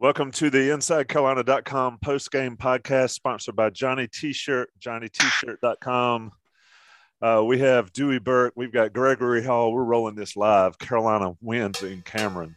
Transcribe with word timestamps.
Welcome 0.00 0.30
to 0.32 0.48
the 0.48 0.70
InsideCarolina.com 0.70 1.98
post-game 1.98 2.56
podcast 2.56 3.10
sponsored 3.10 3.54
by 3.54 3.68
Johnny 3.68 4.08
T-Shirt, 4.08 4.70
JohnnyT-Shirt.com. 4.80 6.30
Uh, 7.20 7.44
we 7.46 7.58
have 7.58 7.92
Dewey 7.92 8.18
Burke. 8.18 8.54
We've 8.56 8.72
got 8.72 8.94
Gregory 8.94 9.44
Hall. 9.44 9.74
We're 9.74 9.84
rolling 9.84 10.14
this 10.14 10.36
live. 10.36 10.78
Carolina 10.78 11.34
wins 11.42 11.82
in 11.82 12.00
Cameron. 12.00 12.56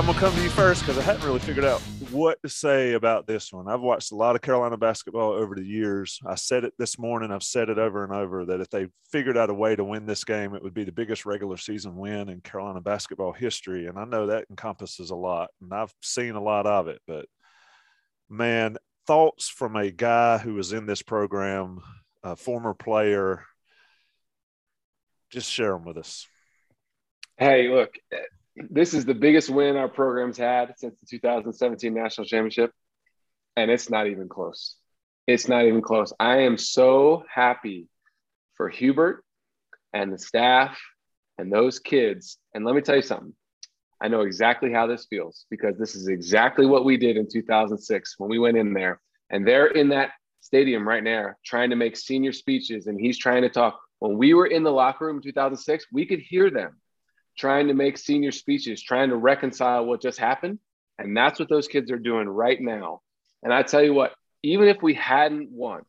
I'm 0.00 0.06
gonna 0.06 0.18
come 0.18 0.34
to 0.34 0.42
you 0.42 0.48
first 0.48 0.80
because 0.80 0.96
I 0.96 1.02
hadn't 1.02 1.26
really 1.26 1.40
figured 1.40 1.66
out 1.66 1.78
what 2.10 2.40
to 2.42 2.48
say 2.48 2.94
about 2.94 3.26
this 3.26 3.52
one. 3.52 3.68
I've 3.68 3.82
watched 3.82 4.12
a 4.12 4.16
lot 4.16 4.34
of 4.34 4.40
Carolina 4.40 4.78
basketball 4.78 5.32
over 5.32 5.54
the 5.54 5.62
years. 5.62 6.18
I 6.24 6.36
said 6.36 6.64
it 6.64 6.72
this 6.78 6.98
morning. 6.98 7.30
I've 7.30 7.42
said 7.42 7.68
it 7.68 7.76
over 7.78 8.02
and 8.02 8.10
over 8.10 8.46
that 8.46 8.62
if 8.62 8.70
they 8.70 8.86
figured 9.12 9.36
out 9.36 9.50
a 9.50 9.54
way 9.54 9.76
to 9.76 9.84
win 9.84 10.06
this 10.06 10.24
game, 10.24 10.54
it 10.54 10.62
would 10.62 10.72
be 10.72 10.84
the 10.84 10.90
biggest 10.90 11.26
regular 11.26 11.58
season 11.58 11.96
win 11.96 12.30
in 12.30 12.40
Carolina 12.40 12.80
basketball 12.80 13.34
history. 13.34 13.88
And 13.88 13.98
I 13.98 14.06
know 14.06 14.28
that 14.28 14.46
encompasses 14.48 15.10
a 15.10 15.14
lot, 15.14 15.50
and 15.60 15.70
I've 15.70 15.92
seen 16.00 16.34
a 16.34 16.42
lot 16.42 16.66
of 16.66 16.88
it. 16.88 17.02
But 17.06 17.26
man, 18.30 18.78
thoughts 19.06 19.50
from 19.50 19.76
a 19.76 19.90
guy 19.90 20.38
who 20.38 20.54
was 20.54 20.72
in 20.72 20.86
this 20.86 21.02
program, 21.02 21.82
a 22.22 22.36
former 22.36 22.72
player. 22.72 23.44
Just 25.28 25.50
share 25.50 25.72
them 25.72 25.84
with 25.84 25.98
us. 25.98 26.26
Hey, 27.36 27.68
look, 27.68 27.98
eh, 28.10 28.16
this 28.68 28.94
is 28.94 29.04
the 29.04 29.14
biggest 29.14 29.48
win 29.50 29.76
our 29.76 29.88
program's 29.88 30.36
had 30.36 30.74
since 30.76 30.94
the 31.00 31.06
2017 31.06 31.94
national 31.94 32.26
championship 32.26 32.72
and 33.56 33.70
it's 33.70 33.90
not 33.90 34.06
even 34.06 34.28
close. 34.28 34.76
It's 35.26 35.48
not 35.48 35.64
even 35.64 35.82
close. 35.82 36.12
I 36.18 36.38
am 36.38 36.56
so 36.56 37.24
happy 37.32 37.88
for 38.54 38.68
hubert 38.68 39.24
and 39.92 40.12
the 40.12 40.18
staff 40.18 40.80
and 41.38 41.52
those 41.52 41.78
kids. 41.78 42.38
And 42.54 42.64
let 42.64 42.74
me 42.74 42.80
tell 42.80 42.96
you 42.96 43.02
something. 43.02 43.34
I 44.02 44.08
know 44.08 44.22
exactly 44.22 44.72
how 44.72 44.86
this 44.86 45.06
feels 45.10 45.46
because 45.50 45.76
this 45.76 45.94
is 45.94 46.08
exactly 46.08 46.66
what 46.66 46.84
we 46.84 46.96
did 46.96 47.16
in 47.16 47.28
2006 47.30 48.14
when 48.18 48.30
we 48.30 48.38
went 48.38 48.56
in 48.56 48.72
there. 48.72 49.00
And 49.28 49.46
they're 49.46 49.66
in 49.66 49.90
that 49.90 50.10
stadium 50.40 50.88
right 50.88 51.04
now 51.04 51.34
trying 51.44 51.70
to 51.70 51.76
make 51.76 51.96
senior 51.96 52.32
speeches 52.32 52.86
and 52.86 52.98
he's 52.98 53.18
trying 53.18 53.42
to 53.42 53.50
talk. 53.50 53.78
When 53.98 54.16
we 54.16 54.32
were 54.32 54.46
in 54.46 54.62
the 54.62 54.72
locker 54.72 55.06
room 55.06 55.16
in 55.16 55.22
2006 55.22 55.86
we 55.92 56.06
could 56.06 56.20
hear 56.20 56.50
them 56.50 56.80
trying 57.40 57.68
to 57.68 57.74
make 57.74 57.96
senior 57.96 58.30
speeches, 58.32 58.82
trying 58.82 59.08
to 59.08 59.16
reconcile 59.16 59.86
what 59.86 60.02
just 60.02 60.18
happened. 60.18 60.58
And 60.98 61.16
that's 61.16 61.40
what 61.40 61.48
those 61.48 61.66
kids 61.66 61.90
are 61.90 61.98
doing 61.98 62.28
right 62.28 62.60
now. 62.60 63.00
And 63.42 63.52
I 63.52 63.62
tell 63.62 63.82
you 63.82 63.94
what, 63.94 64.12
even 64.42 64.68
if 64.68 64.82
we 64.82 64.92
hadn't 64.92 65.50
won, 65.50 65.82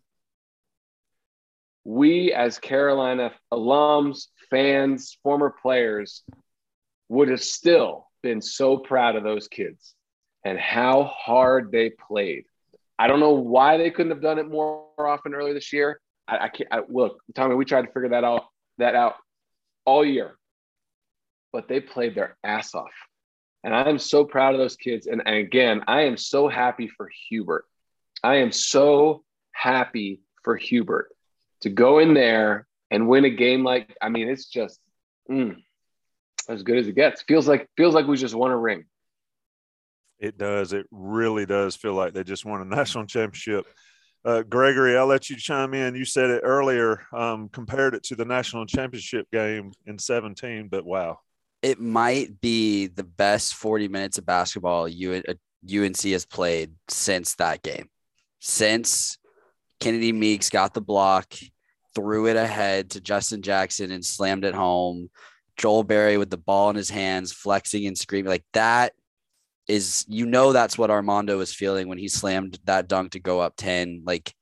we 1.83 2.31
as 2.31 2.57
Carolina 2.57 3.33
alums, 3.51 4.27
fans, 4.49 5.17
former 5.23 5.53
players 5.61 6.23
would 7.09 7.27
have 7.27 7.43
still 7.43 8.07
been 8.23 8.41
so 8.41 8.77
proud 8.77 9.17
of 9.17 9.23
those 9.23 9.49
kids 9.49 9.93
and 10.45 10.57
how 10.57 11.03
hard 11.03 11.71
they 11.71 11.89
played. 11.89 12.45
I 12.97 13.07
don't 13.07 13.19
know 13.19 13.33
why 13.33 13.77
they 13.77 13.91
couldn't 13.91 14.11
have 14.11 14.21
done 14.21 14.39
it 14.39 14.47
more 14.47 14.85
often 14.97 15.33
earlier 15.33 15.53
this 15.53 15.73
year. 15.73 15.99
I, 16.27 16.37
I 16.37 16.49
can't 16.49 16.69
I, 16.71 16.81
look, 16.87 17.17
Tommy. 17.35 17.55
We 17.55 17.65
tried 17.65 17.81
to 17.81 17.91
figure 17.91 18.09
that 18.09 18.23
out 18.23 18.45
that 18.77 18.95
out 18.95 19.15
all 19.85 20.05
year 20.05 20.37
but 21.51 21.67
they 21.67 21.79
played 21.79 22.15
their 22.15 22.37
ass 22.43 22.73
off. 22.73 22.91
And 23.63 23.75
I'm 23.75 23.99
so 23.99 24.25
proud 24.25 24.53
of 24.55 24.59
those 24.59 24.75
kids. 24.75 25.07
And, 25.07 25.21
and 25.25 25.35
again, 25.35 25.83
I 25.87 26.03
am 26.03 26.17
so 26.17 26.47
happy 26.47 26.87
for 26.87 27.09
Hubert. 27.29 27.65
I 28.23 28.37
am 28.37 28.51
so 28.51 29.23
happy 29.51 30.21
for 30.43 30.55
Hubert 30.55 31.09
to 31.61 31.69
go 31.69 31.99
in 31.99 32.13
there 32.13 32.67
and 32.89 33.07
win 33.07 33.25
a 33.25 33.29
game 33.29 33.63
like, 33.63 33.95
I 34.01 34.09
mean, 34.09 34.29
it's 34.29 34.47
just 34.47 34.79
mm, 35.29 35.55
as 36.49 36.63
good 36.63 36.77
as 36.77 36.87
it 36.87 36.95
gets. 36.95 37.21
Feels 37.23 37.47
like 37.47 37.69
feels 37.77 37.93
like 37.93 38.07
we 38.07 38.17
just 38.17 38.35
won 38.35 38.51
a 38.51 38.57
ring. 38.57 38.85
It 40.19 40.37
does. 40.37 40.73
It 40.73 40.87
really 40.91 41.45
does 41.45 41.75
feel 41.75 41.93
like 41.93 42.13
they 42.13 42.23
just 42.23 42.45
won 42.45 42.61
a 42.61 42.65
national 42.75 43.05
championship. 43.05 43.65
Uh, 44.23 44.43
Gregory, 44.43 44.95
I'll 44.97 45.07
let 45.07 45.31
you 45.31 45.35
chime 45.35 45.73
in. 45.73 45.95
You 45.95 46.05
said 46.05 46.29
it 46.29 46.41
earlier, 46.43 47.07
um, 47.11 47.49
compared 47.49 47.95
it 47.95 48.03
to 48.03 48.15
the 48.15 48.25
national 48.25 48.67
championship 48.67 49.31
game 49.31 49.71
in 49.87 49.97
17, 49.97 50.67
but 50.67 50.85
wow 50.85 51.19
it 51.61 51.79
might 51.79 52.41
be 52.41 52.87
the 52.87 53.03
best 53.03 53.53
40 53.55 53.87
minutes 53.87 54.17
of 54.17 54.25
basketball 54.25 54.85
UNC 54.85 55.25
uh, 55.27 56.09
has 56.09 56.25
played 56.25 56.73
since 56.87 57.35
that 57.35 57.61
game. 57.61 57.87
Since 58.39 59.19
Kennedy 59.79 60.11
Meeks 60.11 60.49
got 60.49 60.73
the 60.73 60.81
block, 60.81 61.33
threw 61.93 62.27
it 62.27 62.35
ahead 62.35 62.91
to 62.91 63.01
Justin 63.01 63.41
Jackson 63.41 63.91
and 63.91 64.03
slammed 64.03 64.45
it 64.45 64.55
home. 64.55 65.09
Joel 65.57 65.83
Berry 65.83 66.17
with 66.17 66.31
the 66.31 66.37
ball 66.37 66.71
in 66.71 66.75
his 66.75 66.89
hands, 66.89 67.31
flexing 67.31 67.85
and 67.85 67.97
screaming 67.97 68.29
like 68.29 68.45
that 68.53 68.93
is 69.67 70.05
you 70.07 70.25
know 70.25 70.51
that's 70.51 70.77
what 70.77 70.89
Armando 70.89 71.37
was 71.37 71.53
feeling 71.53 71.87
when 71.87 71.99
he 71.99 72.07
slammed 72.07 72.57
that 72.65 72.87
dunk 72.87 73.11
to 73.11 73.19
go 73.19 73.39
up 73.39 73.53
10 73.57 74.01
like 74.05 74.33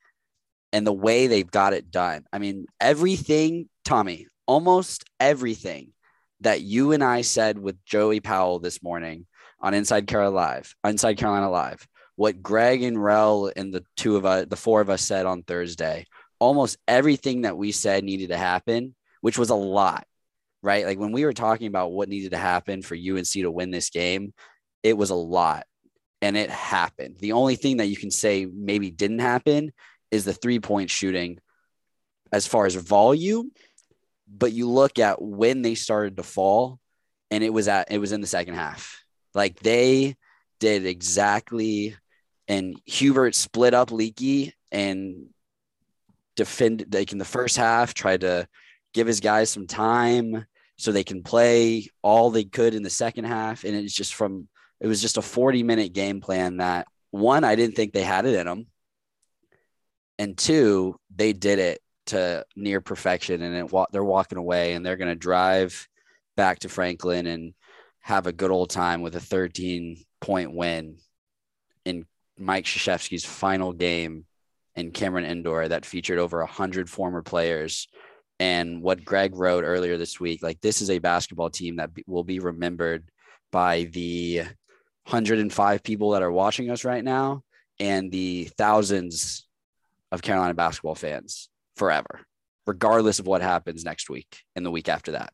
and 0.72 0.86
the 0.86 0.92
way 0.92 1.26
they've 1.26 1.50
got 1.50 1.72
it 1.72 1.90
done. 1.90 2.24
I 2.32 2.38
mean, 2.38 2.66
everything, 2.80 3.68
Tommy, 3.84 4.28
almost 4.46 5.04
everything 5.18 5.92
that 6.40 6.62
you 6.62 6.92
and 6.92 7.04
I 7.04 7.22
said 7.22 7.58
with 7.58 7.84
Joey 7.84 8.20
Powell 8.20 8.58
this 8.58 8.82
morning 8.82 9.26
on 9.60 9.74
Inside 9.74 10.06
Carolina 10.06 10.34
Live, 10.34 10.74
Inside 10.84 11.18
Carolina 11.18 11.50
Live, 11.50 11.86
what 12.16 12.42
Greg 12.42 12.82
and 12.82 13.02
Rel 13.02 13.50
and 13.54 13.72
the 13.72 13.84
two 13.96 14.16
of 14.16 14.24
us, 14.24 14.46
the 14.48 14.56
four 14.56 14.80
of 14.80 14.90
us 14.90 15.02
said 15.02 15.26
on 15.26 15.42
Thursday, 15.42 16.06
almost 16.38 16.78
everything 16.88 17.42
that 17.42 17.56
we 17.56 17.72
said 17.72 18.04
needed 18.04 18.30
to 18.30 18.36
happen, 18.36 18.94
which 19.20 19.38
was 19.38 19.50
a 19.50 19.54
lot, 19.54 20.06
right? 20.62 20.86
Like 20.86 20.98
when 20.98 21.12
we 21.12 21.24
were 21.24 21.32
talking 21.32 21.66
about 21.66 21.92
what 21.92 22.08
needed 22.08 22.32
to 22.32 22.38
happen 22.38 22.82
for 22.82 22.94
UNC 22.94 23.26
to 23.26 23.50
win 23.50 23.70
this 23.70 23.90
game, 23.90 24.32
it 24.82 24.96
was 24.96 25.10
a 25.10 25.14
lot 25.14 25.66
and 26.22 26.36
it 26.36 26.50
happened. 26.50 27.16
The 27.18 27.32
only 27.32 27.56
thing 27.56 27.78
that 27.78 27.86
you 27.86 27.96
can 27.96 28.10
say 28.10 28.46
maybe 28.46 28.90
didn't 28.90 29.20
happen 29.20 29.72
is 30.10 30.24
the 30.24 30.32
three 30.32 30.60
point 30.60 30.90
shooting 30.90 31.38
as 32.32 32.46
far 32.46 32.66
as 32.66 32.74
volume 32.74 33.50
but 34.30 34.52
you 34.52 34.68
look 34.68 34.98
at 34.98 35.20
when 35.20 35.62
they 35.62 35.74
started 35.74 36.16
to 36.16 36.22
fall 36.22 36.78
and 37.30 37.42
it 37.42 37.52
was 37.52 37.68
at 37.68 37.90
it 37.90 37.98
was 37.98 38.12
in 38.12 38.20
the 38.20 38.26
second 38.26 38.54
half. 38.54 39.02
Like 39.34 39.60
they 39.60 40.16
did 40.58 40.86
exactly 40.86 41.96
and 42.48 42.80
hubert 42.84 43.34
split 43.34 43.74
up 43.74 43.90
leaky 43.92 44.54
and 44.72 45.26
defended 46.36 46.92
like 46.92 47.12
in 47.12 47.18
the 47.18 47.24
first 47.24 47.56
half 47.56 47.94
tried 47.94 48.22
to 48.22 48.46
give 48.92 49.06
his 49.06 49.20
guys 49.20 49.50
some 49.50 49.66
time 49.66 50.44
so 50.76 50.90
they 50.90 51.04
can 51.04 51.22
play 51.22 51.88
all 52.02 52.30
they 52.30 52.44
could 52.44 52.74
in 52.74 52.82
the 52.82 52.90
second 52.90 53.24
half. 53.24 53.64
And 53.64 53.74
it's 53.74 53.94
just 53.94 54.14
from 54.14 54.48
it 54.80 54.86
was 54.86 55.02
just 55.02 55.18
a 55.18 55.22
40 55.22 55.62
minute 55.62 55.92
game 55.92 56.20
plan 56.20 56.56
that 56.56 56.86
one 57.10 57.44
i 57.44 57.54
didn't 57.54 57.76
think 57.76 57.92
they 57.92 58.02
had 58.02 58.24
it 58.24 58.34
in 58.34 58.46
them 58.46 58.66
and 60.18 60.38
two 60.38 60.98
they 61.14 61.32
did 61.32 61.58
it 61.58 61.80
to 62.10 62.44
near 62.56 62.80
perfection 62.80 63.42
and 63.42 63.56
it, 63.56 63.86
they're 63.92 64.04
walking 64.04 64.38
away 64.38 64.74
and 64.74 64.84
they're 64.84 64.96
going 64.96 65.08
to 65.08 65.16
drive 65.16 65.88
back 66.36 66.60
to 66.60 66.68
Franklin 66.68 67.26
and 67.26 67.54
have 68.00 68.26
a 68.26 68.32
good 68.32 68.50
old 68.50 68.70
time 68.70 69.02
with 69.02 69.14
a 69.16 69.20
13 69.20 70.02
point 70.20 70.54
win 70.54 70.96
in 71.84 72.06
Mike 72.38 72.64
Krzyzewski's 72.64 73.24
final 73.24 73.72
game 73.72 74.24
in 74.74 74.90
Cameron 74.90 75.24
Indoor 75.24 75.68
that 75.68 75.84
featured 75.84 76.18
over 76.18 76.38
100 76.38 76.88
former 76.88 77.22
players. 77.22 77.88
And 78.38 78.82
what 78.82 79.04
Greg 79.04 79.36
wrote 79.36 79.64
earlier 79.64 79.98
this 79.98 80.18
week, 80.18 80.42
like 80.42 80.60
this 80.60 80.80
is 80.80 80.88
a 80.88 80.98
basketball 80.98 81.50
team 81.50 81.76
that 81.76 81.90
will 82.06 82.24
be 82.24 82.38
remembered 82.38 83.10
by 83.52 83.84
the 83.92 84.38
105 85.04 85.82
people 85.82 86.10
that 86.10 86.22
are 86.22 86.32
watching 86.32 86.70
us 86.70 86.84
right 86.84 87.04
now 87.04 87.42
and 87.78 88.10
the 88.10 88.44
thousands 88.56 89.46
of 90.10 90.22
Carolina 90.22 90.54
basketball 90.54 90.94
fans 90.94 91.49
forever, 91.80 92.20
regardless 92.66 93.20
of 93.20 93.26
what 93.26 93.40
happens 93.40 93.86
next 93.86 94.10
week 94.10 94.44
and 94.54 94.66
the 94.66 94.70
week 94.70 94.86
after 94.86 95.12
that. 95.12 95.32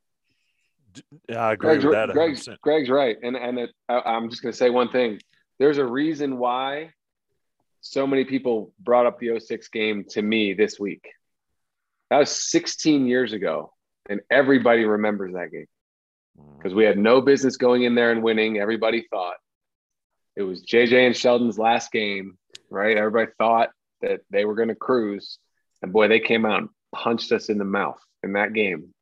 Yeah, 1.28 1.40
I 1.40 1.52
agree 1.54 1.70
Greg's, 1.70 1.84
with 1.84 1.94
that. 1.94 2.08
Greg's, 2.10 2.46
100%. 2.46 2.60
Greg's 2.60 2.88
right, 2.88 3.16
and 3.20 3.36
and 3.36 3.58
it, 3.58 3.70
I, 3.88 4.00
I'm 4.00 4.30
just 4.30 4.42
going 4.42 4.52
to 4.52 4.56
say 4.56 4.70
one 4.70 4.90
thing. 4.90 5.18
There's 5.58 5.78
a 5.78 5.84
reason 5.84 6.38
why 6.38 6.92
so 7.80 8.06
many 8.06 8.24
people 8.24 8.72
brought 8.78 9.06
up 9.06 9.18
the 9.18 9.40
06 9.40 9.68
game 9.68 10.04
to 10.10 10.22
me 10.22 10.54
this 10.54 10.78
week. 10.78 11.08
That 12.10 12.18
was 12.18 12.30
16 12.30 13.06
years 13.06 13.32
ago, 13.32 13.72
and 14.08 14.20
everybody 14.30 14.84
remembers 14.84 15.34
that 15.34 15.50
game 15.50 15.66
mm. 16.40 16.56
because 16.56 16.74
we 16.74 16.84
had 16.84 16.96
no 16.96 17.20
business 17.20 17.56
going 17.56 17.82
in 17.82 17.96
there 17.96 18.12
and 18.12 18.22
winning. 18.22 18.58
Everybody 18.58 19.04
thought 19.10 19.36
it 20.36 20.42
was 20.42 20.62
JJ 20.62 21.06
and 21.06 21.16
Sheldon's 21.16 21.58
last 21.58 21.90
game, 21.90 22.38
right? 22.70 22.96
Everybody 22.96 23.32
thought 23.36 23.70
that 24.00 24.20
they 24.30 24.44
were 24.44 24.54
going 24.54 24.68
to 24.68 24.76
cruise, 24.76 25.38
and 25.82 25.92
boy, 25.92 26.08
they 26.08 26.20
came 26.20 26.44
out 26.46 26.58
and 26.60 26.68
punched 26.94 27.32
us 27.32 27.48
in 27.48 27.58
the 27.58 27.64
mouth 27.64 28.00
in 28.22 28.34
that 28.34 28.52
game. 28.52 28.94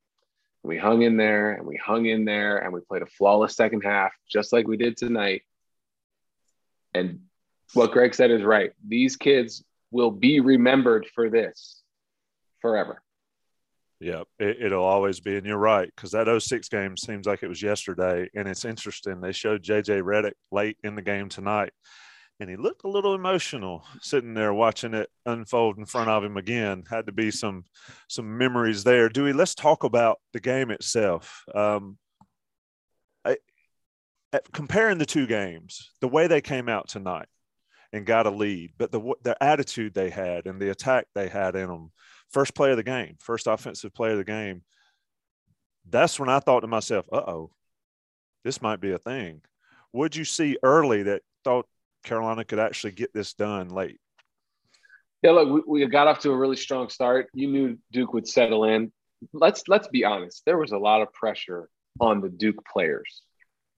We 0.62 0.79
hung 0.79 1.03
in 1.03 1.17
there 1.17 1.53
and 1.53 1.67
we 1.67 1.76
hung 1.76 2.06
in 2.06 2.25
there 2.25 2.59
and 2.59 2.73
we 2.73 2.81
played 2.81 3.03
a 3.03 3.06
flawless 3.06 3.55
second 3.55 3.82
half, 3.82 4.12
just 4.31 4.53
like 4.53 4.67
we 4.67 4.76
did 4.76 4.97
tonight. 4.97 5.43
And 6.94 7.21
what 7.75 7.93
Greg 7.93 8.15
said 8.15 8.31
is 8.31 8.43
right. 8.43 8.73
These 8.87 9.17
kids 9.17 9.62
will 9.91 10.11
be 10.11 10.41
remembered 10.41 11.06
for 11.15 11.29
this 11.29 11.82
forever. 12.61 13.03
Yeah, 14.00 14.25
it, 14.38 14.73
will 14.73 14.85
always 14.85 15.21
be. 15.21 15.37
And 15.37 15.47
you're 15.47 15.56
right, 15.56 15.91
because 15.94 16.11
that 16.11 16.43
06 16.43 16.69
game 16.69 16.97
seems 16.97 17.26
like 17.26 17.43
it 17.43 17.49
was 17.49 17.62
yesterday. 17.62 18.29
And 18.35 18.49
it's 18.49 18.65
interesting. 18.65 19.21
They 19.21 19.32
showed 19.32 19.62
JJ 19.62 20.03
Redick 20.03 20.35
late 20.50 20.76
in 20.82 20.94
the 20.94 21.03
game 21.03 21.29
tonight, 21.29 21.73
and 22.41 22.51
he 22.51 22.57
looked 22.57 22.85
a 22.85 22.89
little 22.89 23.15
emotional 23.15 23.85
sitting 24.01 24.35
there 24.35 24.53
watching 24.53 24.95
it 24.95 25.09
unfold 25.25 25.79
in 25.79 25.87
front 25.87 26.11
of 26.11 26.25
him 26.25 26.37
again. 26.37 26.85
Had 26.89 27.07
to 27.07 27.13
be 27.13 27.31
some 27.31 27.65
some 28.09 28.37
memories 28.37 28.85
there. 28.85 29.09
Dewey, 29.09 29.33
let's 29.33 29.55
talk 29.55 29.85
about 29.85 30.19
the 30.33 30.41
game 30.41 30.71
itself. 30.71 31.45
Um, 31.55 31.97
I, 33.25 33.37
comparing 34.53 34.99
the 34.99 35.07
two 35.07 35.27
games, 35.27 35.93
the 36.01 36.09
way 36.09 36.27
they 36.27 36.41
came 36.41 36.69
out 36.69 36.89
tonight 36.89 37.29
and 37.93 38.05
got 38.05 38.27
a 38.27 38.31
lead, 38.31 38.73
but 38.79 38.91
the 38.91 39.15
the 39.23 39.41
attitude 39.43 39.95
they 39.95 40.11
had 40.11 40.47
and 40.47 40.61
the 40.61 40.71
attack 40.71 41.07
they 41.15 41.29
had 41.29 41.55
in 41.55 41.69
them 41.69 41.93
first 42.31 42.55
play 42.55 42.73
of 42.73 42.77
the 42.77 42.83
game, 42.83 43.17
first 43.21 43.47
offensive 43.47 43.95
play 43.95 44.11
of 44.11 44.19
the 44.19 44.25
game. 44.25 44.63
That's 45.89 46.19
when 46.19 46.29
I 46.29 46.41
thought 46.41 46.61
to 46.61 46.67
myself, 46.67 47.07
uh 47.13 47.19
oh, 47.19 47.51
this 48.43 48.61
might 48.61 48.81
be 48.81 48.91
a 48.91 48.99
thing. 48.99 49.43
Would 49.93 50.17
you 50.17 50.25
see 50.25 50.59
early 50.65 51.05
that 51.05 51.23
thought 51.45 51.67
Carolina 52.05 52.45
could 52.45 52.59
actually 52.59 52.93
get 52.93 53.12
this 53.12 53.35
done 53.35 53.69
late? 53.69 53.99
Yeah, 55.23 55.33
look, 55.33 55.67
we, 55.67 55.81
we 55.81 55.87
got 55.87 56.06
off 56.06 56.21
to 56.21 56.31
a 56.31 56.37
really 56.37 56.56
strong 56.56 56.89
start. 56.91 57.29
You 57.35 57.49
knew 57.49 57.79
Duke 57.91 58.12
would 58.12 58.29
settle 58.29 58.65
in. 58.65 58.93
Let's 59.33 59.65
let's 59.69 59.89
be 59.89 60.05
honest. 60.05 60.43
There 60.45 60.59
was 60.59 60.73
a 60.73 60.79
lot 60.79 61.01
of 61.01 61.12
pressure 61.12 61.69
on 61.99 62.21
the 62.21 62.29
Duke 62.29 62.62
players, 62.71 63.23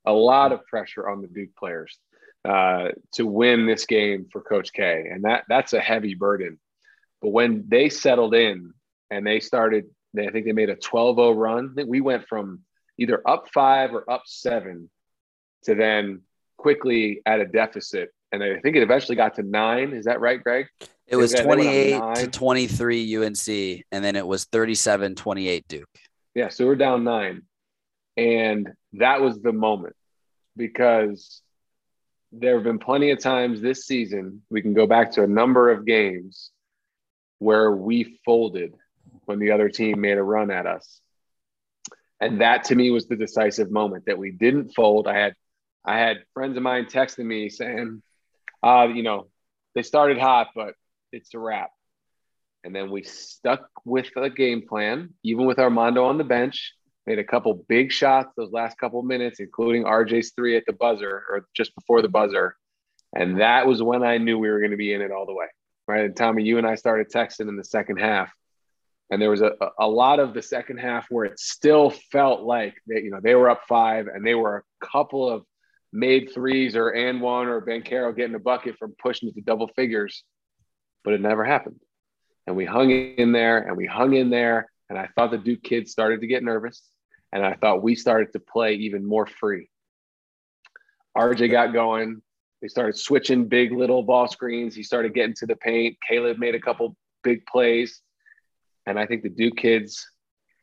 a 0.04 0.12
lot 0.12 0.52
of 0.52 0.66
pressure 0.66 1.08
on 1.08 1.22
the 1.22 1.28
Duke 1.28 1.54
players 1.56 1.96
uh, 2.44 2.88
to 3.12 3.26
win 3.26 3.66
this 3.66 3.86
game 3.86 4.26
for 4.30 4.40
Coach 4.40 4.72
K, 4.72 5.08
and 5.10 5.24
that 5.24 5.44
that's 5.48 5.72
a 5.72 5.80
heavy 5.80 6.14
burden. 6.14 6.58
But 7.22 7.30
when 7.30 7.64
they 7.68 7.88
settled 7.88 8.34
in 8.34 8.72
and 9.10 9.26
they 9.26 9.40
started, 9.40 9.86
they, 10.14 10.26
I 10.26 10.30
think 10.30 10.46
they 10.46 10.52
made 10.52 10.70
a 10.70 10.76
12 10.76 11.16
0 11.16 11.32
run. 11.32 11.70
I 11.70 11.74
think 11.74 11.88
we 11.88 12.00
went 12.00 12.26
from 12.26 12.60
either 12.98 13.22
up 13.26 13.48
five 13.52 13.94
or 13.94 14.08
up 14.10 14.22
seven 14.26 14.90
to 15.64 15.74
then 15.74 16.22
quickly 16.56 17.22
at 17.26 17.40
a 17.40 17.46
deficit. 17.46 18.10
And 18.42 18.56
I 18.56 18.60
think 18.60 18.76
it 18.76 18.82
eventually 18.82 19.16
got 19.16 19.34
to 19.36 19.42
nine. 19.42 19.92
Is 19.92 20.04
that 20.04 20.20
right, 20.20 20.42
Greg? 20.42 20.66
It 21.06 21.16
was 21.16 21.32
28 21.32 22.16
to 22.16 22.26
23 22.28 23.16
UNC, 23.16 23.48
and 23.92 24.04
then 24.04 24.16
it 24.16 24.26
was 24.26 24.44
37 24.44 25.14
28 25.14 25.68
Duke. 25.68 25.88
Yeah, 26.34 26.48
so 26.48 26.66
we're 26.66 26.76
down 26.76 27.04
nine. 27.04 27.42
And 28.16 28.72
that 28.94 29.20
was 29.20 29.40
the 29.40 29.52
moment 29.52 29.94
because 30.56 31.42
there 32.32 32.54
have 32.54 32.64
been 32.64 32.78
plenty 32.78 33.10
of 33.10 33.20
times 33.20 33.60
this 33.60 33.86
season, 33.86 34.42
we 34.50 34.62
can 34.62 34.74
go 34.74 34.86
back 34.86 35.12
to 35.12 35.22
a 35.22 35.26
number 35.26 35.70
of 35.70 35.86
games 35.86 36.50
where 37.38 37.70
we 37.70 38.18
folded 38.24 38.74
when 39.24 39.38
the 39.38 39.52
other 39.52 39.68
team 39.68 40.00
made 40.00 40.18
a 40.18 40.22
run 40.22 40.50
at 40.50 40.66
us. 40.66 41.00
And 42.20 42.40
that 42.40 42.64
to 42.64 42.74
me 42.74 42.90
was 42.90 43.06
the 43.06 43.16
decisive 43.16 43.70
moment 43.70 44.06
that 44.06 44.18
we 44.18 44.30
didn't 44.30 44.74
fold. 44.74 45.06
I 45.06 45.18
had 45.18 45.34
I 45.84 45.98
had 45.98 46.24
friends 46.34 46.56
of 46.56 46.62
mine 46.64 46.86
texting 46.86 47.26
me 47.26 47.48
saying, 47.48 48.02
uh, 48.66 48.88
you 48.88 49.02
know, 49.02 49.28
they 49.74 49.82
started 49.82 50.18
hot, 50.18 50.48
but 50.54 50.74
it's 51.12 51.32
a 51.34 51.38
wrap. 51.38 51.70
And 52.64 52.74
then 52.74 52.90
we 52.90 53.02
stuck 53.04 53.68
with 53.84 54.08
the 54.14 54.28
game 54.28 54.66
plan, 54.66 55.14
even 55.22 55.46
with 55.46 55.58
Armando 55.58 56.04
on 56.04 56.18
the 56.18 56.24
bench, 56.24 56.72
made 57.06 57.18
a 57.20 57.24
couple 57.24 57.64
big 57.68 57.92
shots 57.92 58.32
those 58.36 58.50
last 58.50 58.76
couple 58.78 59.02
minutes, 59.02 59.38
including 59.38 59.84
RJ's 59.84 60.32
three 60.34 60.56
at 60.56 60.64
the 60.66 60.72
buzzer 60.72 61.22
or 61.30 61.46
just 61.54 61.74
before 61.76 62.02
the 62.02 62.08
buzzer. 62.08 62.56
And 63.14 63.40
that 63.40 63.66
was 63.66 63.82
when 63.82 64.02
I 64.02 64.18
knew 64.18 64.38
we 64.38 64.50
were 64.50 64.58
going 64.58 64.72
to 64.72 64.76
be 64.76 64.92
in 64.92 65.00
it 65.00 65.12
all 65.12 65.26
the 65.26 65.34
way 65.34 65.46
right? 65.86 66.04
And 66.04 66.16
Tommy, 66.16 66.42
you 66.42 66.58
and 66.58 66.66
I 66.66 66.74
started 66.74 67.10
texting 67.10 67.48
in 67.48 67.56
the 67.56 67.64
second 67.64 67.98
half, 67.98 68.32
and 69.10 69.22
there 69.22 69.30
was 69.30 69.42
a, 69.42 69.52
a 69.78 69.88
lot 69.88 70.18
of 70.18 70.34
the 70.34 70.42
second 70.42 70.78
half 70.78 71.06
where 71.10 71.24
it 71.24 71.38
still 71.38 71.90
felt 71.90 72.42
like 72.42 72.74
that, 72.88 73.02
you 73.04 73.10
know, 73.10 73.20
they 73.22 73.34
were 73.34 73.48
up 73.48 73.62
five 73.68 74.08
and 74.08 74.26
they 74.26 74.34
were 74.34 74.64
a 74.82 74.86
couple 74.86 75.30
of 75.30 75.44
made 75.96 76.30
threes 76.32 76.76
or 76.76 76.90
and 76.90 77.20
one 77.20 77.48
or 77.48 77.60
Banchero 77.60 78.14
getting 78.14 78.34
a 78.34 78.40
bucket 78.40 78.76
from 78.78 78.94
pushing 79.02 79.28
it 79.28 79.34
to 79.34 79.40
double 79.40 79.68
figures, 79.68 80.22
but 81.02 81.14
it 81.14 81.20
never 81.20 81.44
happened. 81.44 81.80
And 82.46 82.54
we 82.54 82.64
hung 82.64 82.90
in 82.90 83.32
there 83.32 83.58
and 83.58 83.76
we 83.76 83.86
hung 83.86 84.14
in 84.14 84.30
there. 84.30 84.70
And 84.88 84.98
I 84.98 85.08
thought 85.14 85.32
the 85.32 85.38
Duke 85.38 85.62
kids 85.62 85.90
started 85.90 86.20
to 86.20 86.26
get 86.26 86.44
nervous. 86.44 86.82
And 87.32 87.44
I 87.44 87.54
thought 87.54 87.82
we 87.82 87.96
started 87.96 88.32
to 88.34 88.40
play 88.40 88.74
even 88.74 89.04
more 89.04 89.26
free. 89.26 89.68
RJ 91.16 91.50
got 91.50 91.72
going. 91.72 92.22
They 92.62 92.68
started 92.68 92.96
switching 92.96 93.48
big 93.48 93.72
little 93.72 94.02
ball 94.02 94.28
screens. 94.28 94.74
He 94.74 94.82
started 94.82 95.14
getting 95.14 95.34
to 95.36 95.46
the 95.46 95.56
paint. 95.56 95.96
Caleb 96.06 96.38
made 96.38 96.54
a 96.54 96.60
couple 96.60 96.96
big 97.24 97.44
plays. 97.46 98.00
And 98.86 98.98
I 98.98 99.06
think 99.06 99.22
the 99.22 99.28
Duke 99.28 99.56
kids, 99.56 100.06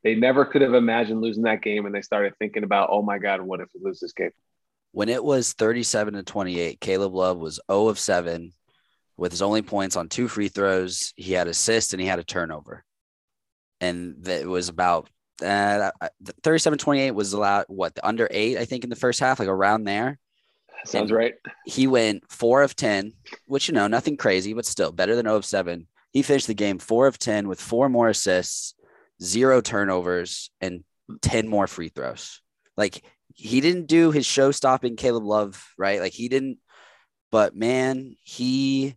they 0.03 0.15
never 0.15 0.45
could 0.45 0.61
have 0.61 0.73
imagined 0.73 1.21
losing 1.21 1.43
that 1.43 1.61
game. 1.61 1.85
And 1.85 1.93
they 1.93 2.01
started 2.01 2.33
thinking 2.39 2.63
about, 2.63 2.89
oh 2.91 3.01
my 3.01 3.17
God, 3.17 3.41
what 3.41 3.59
if 3.59 3.67
we 3.75 3.81
lose 3.83 3.99
this 3.99 4.13
game? 4.13 4.31
When 4.93 5.09
it 5.09 5.23
was 5.23 5.53
37 5.53 6.13
to 6.13 6.23
28, 6.23 6.79
Caleb 6.79 7.15
Love 7.15 7.39
was 7.39 7.59
0 7.69 7.87
of 7.87 7.97
7 7.97 8.53
with 9.17 9.31
his 9.31 9.41
only 9.41 9.63
points 9.63 9.95
on 9.95 10.07
two 10.07 10.27
free 10.27 10.49
throws. 10.49 11.13
He 11.15 11.33
had 11.33 11.47
assists 11.47 11.93
and 11.93 11.99
he 11.99 12.07
had 12.07 12.19
a 12.19 12.23
turnover. 12.23 12.85
And 13.81 14.25
it 14.27 14.47
was 14.47 14.69
about 14.69 15.09
uh, 15.43 15.89
37 16.43 16.77
28 16.77 17.11
was 17.11 17.33
allowed, 17.33 17.65
what, 17.69 17.95
the 17.95 18.05
under 18.05 18.27
eight, 18.29 18.57
I 18.57 18.65
think, 18.65 18.83
in 18.83 18.91
the 18.91 18.95
first 18.95 19.19
half, 19.19 19.39
like 19.39 19.47
around 19.47 19.83
there. 19.83 20.19
Sounds 20.85 21.09
and 21.09 21.17
right. 21.17 21.33
He 21.65 21.87
went 21.87 22.29
four 22.29 22.61
of 22.61 22.75
10, 22.75 23.13
which, 23.47 23.67
you 23.67 23.73
know, 23.73 23.87
nothing 23.87 24.15
crazy, 24.15 24.53
but 24.53 24.65
still 24.65 24.91
better 24.91 25.15
than 25.15 25.25
0 25.25 25.37
of 25.37 25.45
7. 25.45 25.87
He 26.11 26.21
finished 26.21 26.45
the 26.45 26.53
game 26.53 26.77
four 26.77 27.07
of 27.07 27.17
10 27.17 27.47
with 27.47 27.59
four 27.59 27.89
more 27.89 28.09
assists, 28.09 28.75
zero 29.21 29.59
turnovers, 29.59 30.51
and 30.61 30.83
10 31.21 31.47
more 31.47 31.65
free 31.65 31.89
throws. 31.89 32.41
Like 32.77 33.03
he 33.33 33.61
didn't 33.61 33.87
do 33.87 34.11
his 34.11 34.25
show 34.25 34.51
stopping 34.51 34.95
Caleb 34.95 35.23
Love, 35.23 35.73
right? 35.77 35.99
Like 35.99 36.13
he 36.13 36.29
didn't, 36.29 36.59
but 37.31 37.55
man, 37.55 38.15
he 38.21 38.95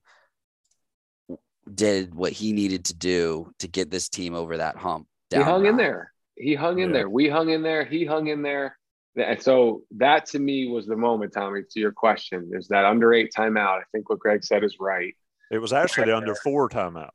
did 1.73 2.15
what 2.15 2.33
he 2.33 2.53
needed 2.53 2.87
to 2.87 2.95
do 2.95 3.53
to 3.59 3.69
get 3.69 3.91
this 3.91 4.09
team 4.09 4.35
over 4.35 4.59
that 4.59 4.77
hump. 4.77 5.09
he 5.31 5.41
hung 5.41 5.67
in 5.67 5.77
there. 5.77 6.13
He 6.37 6.55
hung 6.55 6.79
in 6.79 6.91
yeah. 6.91 6.95
there. 6.95 7.09
We 7.09 7.29
hung 7.29 7.49
in 7.49 7.63
there. 7.63 7.85
He 7.85 8.05
hung 8.05 8.29
in 8.29 8.43
there. 8.43 8.79
And 9.17 9.41
so 9.43 9.83
that 9.93 10.27
to 10.27 10.39
me 10.39 10.69
was 10.69 10.87
the 10.87 10.97
moment, 10.97 11.33
Tommy, 11.33 11.63
to 11.71 11.81
your 11.81 11.93
question, 11.93 12.51
is 12.53 12.69
that 12.69 12.85
under 12.85 13.15
eight 13.15 13.33
timeout. 13.35 13.79
I 13.79 13.83
think 13.91 14.11
what 14.11 14.19
Greg 14.19 14.45
said 14.45 14.63
is 14.63 14.77
right. 14.79 15.15
It 15.51 15.59
was 15.59 15.73
actually 15.73 16.07
the 16.07 16.17
under 16.17 16.35
four 16.35 16.69
timeout. 16.69 17.11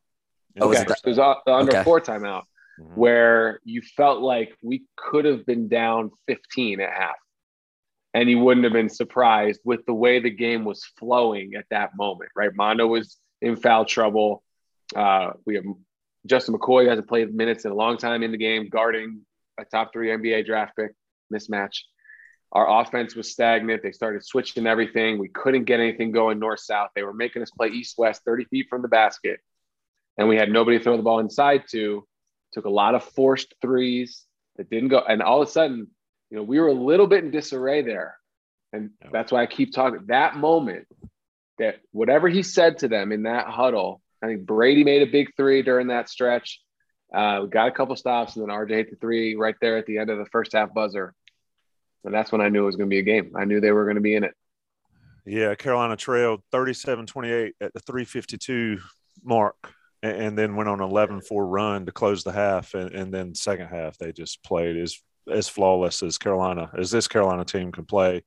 Oh, 0.60 0.70
okay. 0.70 0.82
It 0.82 1.06
was 1.06 1.18
uh, 1.18 1.34
the 1.46 1.54
under 1.54 1.72
okay. 1.72 1.84
four 1.84 2.00
timeout 2.00 2.42
mm-hmm. 2.80 2.94
where 2.94 3.60
you 3.64 3.82
felt 3.82 4.20
like 4.20 4.56
we 4.62 4.84
could 4.96 5.24
have 5.24 5.46
been 5.46 5.68
down 5.68 6.10
15 6.26 6.80
at 6.80 6.92
half. 6.92 7.16
And 8.14 8.28
you 8.28 8.40
wouldn't 8.40 8.64
have 8.64 8.74
been 8.74 8.90
surprised 8.90 9.60
with 9.64 9.86
the 9.86 9.94
way 9.94 10.20
the 10.20 10.30
game 10.30 10.64
was 10.64 10.84
flowing 10.98 11.54
at 11.54 11.64
that 11.70 11.96
moment, 11.96 12.30
right? 12.36 12.54
Mondo 12.54 12.86
was 12.86 13.16
in 13.40 13.56
foul 13.56 13.86
trouble. 13.86 14.42
Uh, 14.94 15.30
we 15.46 15.54
have 15.54 15.64
Justin 16.26 16.54
McKoy 16.54 16.88
hasn't 16.88 17.08
played 17.08 17.34
minutes 17.34 17.64
in 17.64 17.72
a 17.72 17.74
long 17.74 17.96
time 17.96 18.22
in 18.22 18.30
the 18.30 18.36
game, 18.38 18.68
guarding 18.68 19.22
a 19.58 19.64
top 19.64 19.92
three 19.92 20.08
NBA 20.08 20.46
draft 20.46 20.76
pick 20.76 20.92
mismatch. 21.32 21.78
Our 22.52 22.82
offense 22.82 23.14
was 23.14 23.32
stagnant. 23.32 23.82
They 23.82 23.92
started 23.92 24.24
switching 24.24 24.66
everything. 24.66 25.18
We 25.18 25.28
couldn't 25.28 25.64
get 25.64 25.80
anything 25.80 26.12
going 26.12 26.38
north 26.38 26.60
south. 26.60 26.90
They 26.94 27.02
were 27.02 27.14
making 27.14 27.42
us 27.42 27.50
play 27.50 27.68
east 27.68 27.96
west, 27.96 28.22
30 28.26 28.44
feet 28.44 28.66
from 28.68 28.82
the 28.82 28.88
basket. 28.88 29.40
And 30.18 30.28
we 30.28 30.36
had 30.36 30.50
nobody 30.50 30.76
to 30.76 30.84
throw 30.84 30.96
the 30.98 31.02
ball 31.02 31.18
inside 31.18 31.64
to. 31.70 32.06
Took 32.52 32.64
a 32.64 32.70
lot 32.70 32.94
of 32.94 33.02
forced 33.02 33.54
threes 33.60 34.24
that 34.56 34.70
didn't 34.70 34.88
go. 34.88 35.00
And 35.00 35.22
all 35.22 35.42
of 35.42 35.48
a 35.48 35.50
sudden, 35.50 35.88
you 36.30 36.36
know, 36.36 36.42
we 36.42 36.60
were 36.60 36.68
a 36.68 36.74
little 36.74 37.06
bit 37.06 37.24
in 37.24 37.30
disarray 37.30 37.82
there. 37.82 38.16
And 38.72 38.90
that's 39.12 39.30
why 39.30 39.42
I 39.42 39.46
keep 39.46 39.72
talking. 39.72 40.06
That 40.06 40.36
moment, 40.36 40.86
that 41.58 41.80
whatever 41.90 42.28
he 42.28 42.42
said 42.42 42.78
to 42.78 42.88
them 42.88 43.12
in 43.12 43.24
that 43.24 43.46
huddle, 43.46 44.00
I 44.22 44.26
think 44.26 44.46
Brady 44.46 44.84
made 44.84 45.02
a 45.02 45.10
big 45.10 45.30
three 45.36 45.62
during 45.62 45.88
that 45.88 46.08
stretch. 46.08 46.60
Uh, 47.14 47.40
we 47.42 47.48
got 47.48 47.68
a 47.68 47.72
couple 47.72 47.94
stops, 47.96 48.36
and 48.36 48.42
then 48.42 48.56
RJ 48.56 48.70
hit 48.70 48.90
the 48.90 48.96
three 48.96 49.34
right 49.34 49.54
there 49.60 49.76
at 49.76 49.84
the 49.84 49.98
end 49.98 50.08
of 50.08 50.18
the 50.18 50.24
first 50.26 50.52
half 50.52 50.72
buzzer 50.72 51.14
And 52.04 52.14
that's 52.14 52.32
when 52.32 52.40
I 52.40 52.48
knew 52.48 52.62
it 52.62 52.66
was 52.66 52.76
going 52.76 52.88
to 52.88 52.94
be 52.94 53.00
a 53.00 53.02
game. 53.02 53.34
I 53.36 53.44
knew 53.44 53.60
they 53.60 53.72
were 53.72 53.84
going 53.84 53.96
to 53.96 54.00
be 54.00 54.14
in 54.14 54.24
it. 54.24 54.34
Yeah, 55.26 55.54
Carolina 55.54 55.96
trailed 55.96 56.42
37-28 56.52 57.52
at 57.60 57.74
the 57.74 57.80
352 57.80 58.78
mark 59.22 59.74
and, 60.02 60.36
then 60.36 60.56
went 60.56 60.68
on 60.68 60.80
an 60.80 60.90
11-4 60.90 61.22
run 61.30 61.86
to 61.86 61.92
close 61.92 62.24
the 62.24 62.32
half 62.32 62.74
and, 62.74 62.90
and 62.92 63.14
then 63.14 63.34
second 63.34 63.68
half 63.68 63.96
they 63.98 64.12
just 64.12 64.42
played 64.42 64.76
as 64.76 64.98
as 65.30 65.48
flawless 65.48 66.02
as 66.02 66.18
Carolina 66.18 66.70
as 66.76 66.90
this 66.90 67.06
Carolina 67.06 67.44
team 67.44 67.70
can 67.70 67.84
play. 67.84 68.24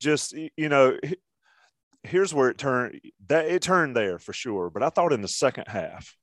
Just 0.00 0.32
you 0.32 0.68
know, 0.68 0.96
here's 2.04 2.32
where 2.32 2.50
it 2.50 2.58
turned 2.58 3.00
that 3.26 3.46
it 3.46 3.62
turned 3.62 3.96
there 3.96 4.18
for 4.18 4.32
sure, 4.32 4.70
but 4.70 4.82
I 4.82 4.90
thought 4.90 5.12
in 5.12 5.22
the 5.22 5.28
second 5.28 5.64
half 5.66 6.16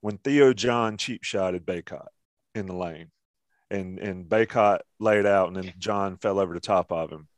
when 0.00 0.18
Theo 0.18 0.52
John 0.52 0.96
cheap 0.96 1.22
shotted 1.22 1.64
Bacot 1.64 2.08
in 2.54 2.66
the 2.66 2.74
lane 2.74 3.10
and 3.70 3.98
and 3.98 4.26
Bacot 4.26 4.80
laid 4.98 5.26
out 5.26 5.48
and 5.48 5.56
then 5.56 5.72
John 5.78 6.16
fell 6.16 6.38
over 6.38 6.54
the 6.54 6.60
top 6.60 6.90
of 6.92 7.10
him 7.10 7.28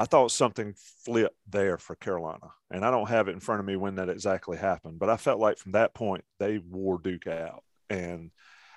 I 0.00 0.06
thought 0.06 0.30
something 0.30 0.72
flipped 1.04 1.36
there 1.46 1.76
for 1.76 1.94
Carolina. 1.94 2.52
And 2.70 2.86
I 2.86 2.90
don't 2.90 3.10
have 3.10 3.28
it 3.28 3.32
in 3.32 3.40
front 3.40 3.60
of 3.60 3.66
me 3.66 3.76
when 3.76 3.96
that 3.96 4.08
exactly 4.08 4.56
happened, 4.56 4.98
but 4.98 5.10
I 5.10 5.18
felt 5.18 5.40
like 5.40 5.58
from 5.58 5.72
that 5.72 5.92
point 5.92 6.24
they 6.38 6.56
wore 6.56 6.98
Duke 6.98 7.26
out. 7.26 7.62
And 7.90 8.30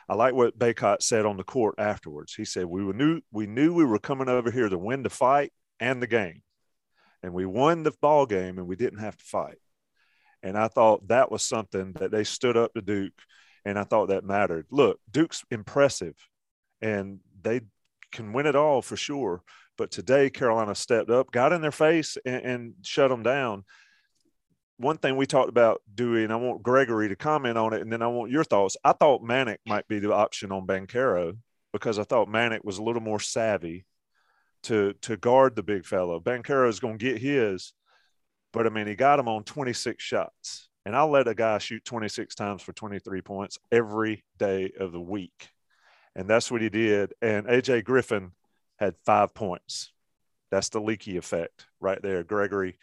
I 0.10 0.15
like 0.15 0.34
what 0.34 0.60
Bacot 0.60 1.01
said 1.01 1.25
on 1.25 1.38
the 1.38 1.46
court 1.46 1.75
afterwards. 1.77 2.34
He 2.36 2.44
said, 2.44 2.65
We 2.65 2.82
knew 2.82 3.22
we 3.32 3.46
knew 3.46 3.74
we 3.74 3.86
were 3.86 4.00
coming 4.00 4.27
over 4.27 4.51
here 4.51 4.68
to 4.68 4.77
win 4.77 5.01
the 5.01 5.10
fight 5.10 5.53
and 5.80 6.01
the 6.01 6.08
game. 6.08 6.42
And 7.24 7.34
we 7.34 7.46
won 7.46 7.84
the 7.84 7.94
ball 8.01 8.25
game 8.25 8.58
and 8.58 8.68
we 8.68 8.75
didn't 8.75 9.00
have 9.00 9.15
to 9.15 9.24
fight. 9.24 9.60
And 10.42 10.58
I 10.58 10.68
thought 10.68 11.08
that 11.08 11.32
was 11.32 11.42
something 11.42 11.94
that 11.94 12.12
they 12.12 12.25
stood 12.25 12.58
up 12.58 12.74
to 12.74 12.82
Duke. 12.82 13.13
And 13.63 13.80
I 13.80 13.86
thought 13.86 14.10
that 14.10 14.25
mattered. 14.25 14.65
Look, 14.72 15.00
Duke's 15.10 15.46
impressive 15.50 16.15
and 16.82 17.22
they 17.42 17.62
can 18.12 18.34
win 18.34 18.46
it 18.46 18.58
all 18.58 18.82
for 18.82 18.98
sure 18.98 19.42
but 19.77 19.92
today, 19.92 20.30
Carolina 20.30 20.75
stepped 20.75 21.10
up, 21.10 21.32
got 21.32 21.53
in 21.53 21.62
their 21.62 21.72
face, 21.72 22.18
and, 22.25 22.46
and 22.46 22.74
shut 22.84 23.10
them 23.10 23.24
down. 23.24 23.63
One 24.77 24.98
thing 24.98 25.15
we 25.18 25.25
talked 25.25 25.50
about 25.50 25.82
doing, 25.94 26.32
I 26.32 26.36
want 26.36 26.63
Gregory 26.63 27.10
to 27.10 27.15
comment 27.15 27.58
on 27.58 27.74
it, 27.74 27.82
and 27.82 27.92
then 27.92 28.01
I 28.01 28.08
want 28.08 28.32
your 28.32 28.44
thoughts. 28.44 28.77
I 28.84 28.94
thought 28.94 29.24
Manek 29.24 29.58
might 29.65 29.88
be 29.88 30.00
the 30.00 30.13
option 30.13 30.51
on 30.51 30.68
Banchero 30.68 31.38
because 31.72 32.00
I 32.00 32.03
thought 32.03 32.27
Manek 32.27 32.63
was 32.63 32.77
a 32.77 32.84
little 32.84 33.01
more 33.01 33.20
savvy 33.20 33.86
to 34.63 34.94
to 35.01 35.18
guard 35.18 35.56
the 35.56 35.63
big 35.63 35.86
fellow. 35.86 36.20
Banchero 36.20 36.70
is 36.70 36.80
going 36.80 36.98
to 36.98 37.06
get 37.06 37.22
his, 37.22 37.74
but 38.51 38.65
I 38.65 38.70
mean, 38.70 38.88
he 38.88 38.96
got 38.96 39.20
him 39.20 39.27
on 39.27 39.44
26 39.44 40.01
shots. 40.03 40.70
And 40.86 40.96
I'll 40.96 41.10
let 41.10 41.30
a 41.30 41.34
guy 41.34 41.60
shoot 41.60 41.86
26 41.86 42.36
times 42.36 42.62
for 42.62 42.74
23 42.74 43.22
points 43.22 43.58
every 43.72 44.24
day 44.38 44.72
of 44.77 44.92
the 44.92 45.00
week. 45.00 45.50
And 46.15 46.30
that's 46.30 46.51
what 46.51 46.62
he 46.62 46.70
did. 46.70 47.13
And 47.22 47.48
AJ 47.48 47.86
Griffin 47.86 48.32
had 48.84 48.96
five 49.06 49.34
points. 49.34 49.92
That's 50.52 50.70
the 50.70 50.82
leaky 50.82 51.18
effect 51.18 51.66
right 51.80 52.02
there, 52.02 52.24
Gregory. 52.24 52.78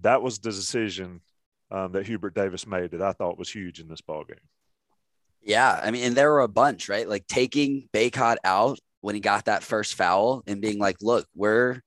That 0.00 0.22
was 0.22 0.38
the 0.38 0.50
decision 0.50 1.20
um, 1.70 1.92
that 1.92 2.06
Hubert 2.06 2.34
Davis 2.34 2.66
made 2.66 2.92
that 2.92 3.02
I 3.02 3.12
thought 3.12 3.38
was 3.38 3.50
huge 3.50 3.80
in 3.80 3.88
this 3.88 4.00
ball 4.00 4.24
game. 4.24 4.36
Yeah, 5.42 5.80
I 5.82 5.90
mean, 5.90 6.04
and 6.04 6.16
there 6.16 6.30
were 6.30 6.40
a 6.40 6.48
bunch, 6.48 6.88
right? 6.88 7.08
Like 7.08 7.26
taking 7.26 7.88
Bacot 7.92 8.36
out 8.44 8.78
when 9.00 9.14
he 9.14 9.20
got 9.20 9.46
that 9.46 9.62
first 9.62 9.94
foul 9.94 10.42
and 10.46 10.60
being 10.60 10.78
like, 10.78 10.96
"Look, 11.00 11.26
we're," 11.34 11.80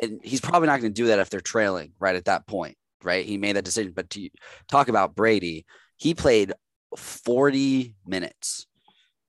and 0.00 0.20
he's 0.22 0.40
probably 0.40 0.68
not 0.68 0.80
going 0.80 0.92
to 0.92 1.02
do 1.02 1.08
that 1.08 1.18
if 1.18 1.28
they're 1.28 1.40
trailing 1.40 1.92
right 1.98 2.16
at 2.16 2.24
that 2.24 2.46
point, 2.46 2.76
right? 3.02 3.26
He 3.26 3.36
made 3.36 3.56
that 3.56 3.64
decision. 3.64 3.92
But 3.94 4.08
to 4.10 4.30
talk 4.68 4.88
about 4.88 5.14
Brady, 5.14 5.66
he 5.96 6.14
played 6.14 6.54
40 6.96 7.94
minutes. 8.06 8.66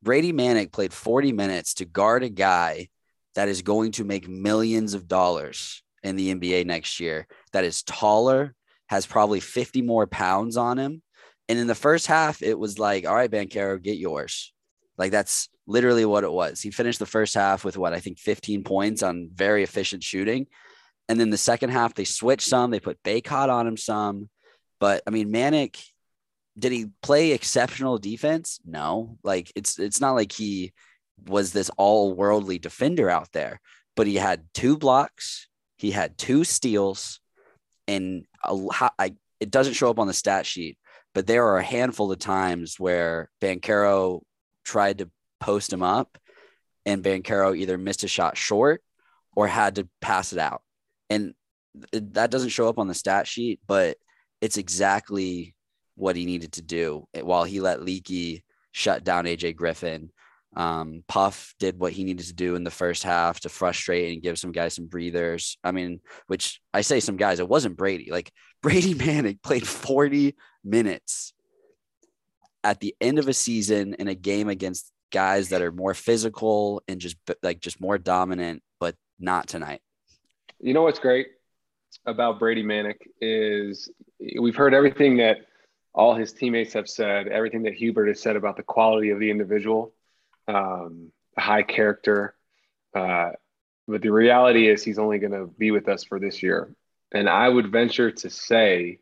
Brady 0.01 0.32
Manek 0.32 0.72
played 0.72 0.94
40 0.94 1.34
minutes 1.34 1.74
to 1.75 1.86
guard 1.86 2.24
a 2.24 2.30
guy 2.30 2.89
that 3.36 3.50
is 3.50 3.62
going 3.62 3.92
to 3.94 4.04
make 4.04 4.27
millions 4.27 4.94
of 4.94 5.08
dollars 5.08 5.84
in 6.04 6.15
the 6.15 6.34
NBA 6.34 6.65
next 6.65 7.00
year, 7.00 7.27
that 7.51 7.63
is 7.63 7.84
taller, 7.84 8.56
has 8.88 9.06
probably 9.06 9.39
50 9.39 9.82
more 9.82 10.08
pounds 10.08 10.58
on 10.58 10.77
him. 10.77 11.01
And 11.48 11.60
in 11.60 11.68
the 11.68 11.75
first 11.75 12.08
half, 12.08 12.42
it 12.42 12.58
was 12.58 12.80
like, 12.80 13.06
all 13.06 13.15
right, 13.15 13.30
Banchero, 13.30 13.82
get 13.82 13.98
yours. 13.98 14.54
Like 14.98 15.12
that's 15.12 15.50
literally 15.68 16.06
what 16.06 16.24
it 16.24 16.32
was. 16.32 16.62
He 16.62 16.72
finished 16.72 17.00
the 17.00 17.06
first 17.06 17.36
half 17.36 17.65
with 17.65 17.77
what 17.77 17.94
I 17.94 18.00
think 18.00 18.20
15 18.20 18.63
points 18.63 19.04
on 19.04 19.30
very 19.34 19.63
efficient 19.63 20.04
shooting. 20.04 20.48
And 21.10 21.20
then 21.20 21.30
the 21.30 21.38
second 21.38 21.70
half, 21.70 21.94
they 21.94 22.04
switched 22.04 22.48
some, 22.48 22.72
they 22.72 22.80
put 22.80 23.04
Bacot 23.04 23.50
on 23.50 23.68
him 23.68 23.77
some. 23.77 24.30
But 24.80 25.04
I 25.06 25.12
mean, 25.12 25.32
Manek, 25.32 25.80
did 26.58 26.72
he 26.72 26.88
play 27.01 27.32
exceptional 27.32 27.98
defense? 27.98 28.60
No. 28.65 29.18
Like 29.24 29.51
it's 29.56 29.77
it's 29.80 30.01
not 30.01 30.13
like 30.13 30.32
he 30.32 30.74
was 31.27 31.51
this 31.51 31.69
all 31.77 32.13
worldly 32.13 32.60
defender 32.60 33.10
out 33.10 33.31
there, 33.31 33.60
but 33.95 34.07
he 34.07 34.15
had 34.15 34.45
two 34.53 34.77
blocks, 34.77 35.48
he 35.77 35.91
had 35.91 36.17
two 36.17 36.43
steals, 36.43 37.19
and 37.88 38.25
a, 38.43 38.57
I, 39.00 39.15
it 39.39 39.51
doesn't 39.51 39.74
show 39.74 39.89
up 39.89 40.00
on 40.00 40.07
the 40.07 40.13
stat 40.13 40.45
sheet, 40.45 40.77
but 41.13 41.27
there 41.27 41.45
are 41.48 41.57
a 41.57 41.63
handful 41.63 42.12
of 42.12 42.19
times 42.19 42.79
where 42.79 43.29
Banchero 43.41 44.22
tried 44.63 45.00
to 45.00 45.10
post 45.39 45.72
him 45.72 45.84
up, 45.84 46.17
and 46.86 47.03
Banchero 47.03 47.55
either 47.55 47.77
missed 47.77 48.03
a 48.03 48.07
shot 48.07 48.38
short 48.38 48.84
or 49.36 49.48
had 49.48 49.75
to 49.75 49.88
pass 50.01 50.34
it 50.34 50.39
out. 50.39 50.62
And 51.10 51.34
that 51.91 52.31
doesn't 52.31 52.50
show 52.50 52.67
up 52.67 52.79
on 52.79 52.88
the 52.88 52.93
stat 52.93 53.27
sheet, 53.27 53.60
but 53.67 53.98
it's 54.41 54.57
exactly 54.57 55.55
what 55.95 56.15
he 56.15 56.25
needed 56.25 56.53
to 56.53 56.62
do 56.62 57.07
eh, 57.13 57.22
while 57.22 57.43
he 57.43 57.60
let 57.60 57.81
Leaky 57.81 58.43
shut 58.72 59.03
down 59.03 59.25
AJ 59.25 59.55
Griffin 59.55 60.12
um, 60.55 61.03
Puff 61.07 61.53
did 61.59 61.79
what 61.79 61.91
he 61.91 62.03
needed 62.03 62.25
to 62.27 62.33
do 62.33 62.55
in 62.55 62.63
the 62.63 62.71
first 62.71 63.03
half 63.03 63.41
to 63.41 63.50
frustrate 63.50 64.13
and 64.13 64.24
give 64.24 64.39
some 64.39 64.51
guys 64.51 64.74
some 64.74 64.88
breathers. 64.88 65.57
I 65.63 65.71
mean, 65.71 66.00
which 66.27 66.62
I 66.74 66.81
say 66.81 67.00
some 67.00 67.17
guys, 67.17 67.39
it 67.39 67.50
wasn't 67.50 67.77
Brady. 67.77 68.09
Like 68.09 68.31
Brady 68.62 68.95
Manek 68.95 69.43
played 69.43 69.67
40 69.67 70.35
minutes 70.63 71.33
at 72.63 72.79
the 72.79 72.95
end 73.00 73.19
of 73.19 73.27
a 73.27 73.33
season 73.33 73.95
in 74.00 74.07
a 74.07 74.15
game 74.15 74.50
against 74.50 74.91
guys 75.12 75.50
that 75.50 75.62
are 75.62 75.71
more 75.71 75.93
physical 75.93 76.81
and 76.88 77.00
just 77.00 77.17
like 77.43 77.59
just 77.59 77.79
more 77.79 77.97
dominant, 77.97 78.63
but 78.79 78.95
not 79.19 79.47
tonight. 79.47 79.81
You 80.59 80.74
know 80.74 80.81
what's 80.81 81.00
great 81.00 81.27
about 82.05 82.39
Brady 82.39 82.63
Manek 82.63 82.97
is 83.21 83.89
we've 84.39 84.55
heard 84.55 84.74
everything 84.74 85.17
that 85.17 85.38
all 85.93 86.15
his 86.15 86.33
teammates 86.33 86.74
have 86.74 86.89
said, 86.89 87.27
everything 87.27 87.63
that 87.63 87.74
Hubert 87.74 88.07
has 88.07 88.19
said 88.19 88.35
about 88.35 88.57
the 88.57 88.63
quality 88.63 89.12
of 89.12 89.19
the 89.19 89.29
individual 89.29 89.93
um, 90.47 91.11
high 91.37 91.63
character. 91.63 92.35
Uh, 92.93 93.31
but 93.87 94.01
the 94.01 94.11
reality 94.11 94.67
is, 94.67 94.83
he's 94.83 94.99
only 94.99 95.19
going 95.19 95.33
to 95.33 95.45
be 95.45 95.71
with 95.71 95.87
us 95.87 96.03
for 96.03 96.19
this 96.19 96.41
year. 96.41 96.73
And 97.11 97.29
I 97.29 97.47
would 97.47 97.71
venture 97.71 98.11
to 98.11 98.29
say 98.29 98.99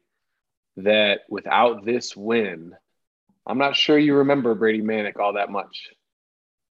that 0.78 1.22
without 1.30 1.86
this 1.86 2.16
win, 2.16 2.76
I'm 3.46 3.58
not 3.58 3.76
sure 3.76 3.98
you 3.98 4.16
remember 4.16 4.56
Brady 4.56 4.82
Manek 4.82 5.20
all 5.20 5.34
that 5.34 5.50
much 5.50 5.90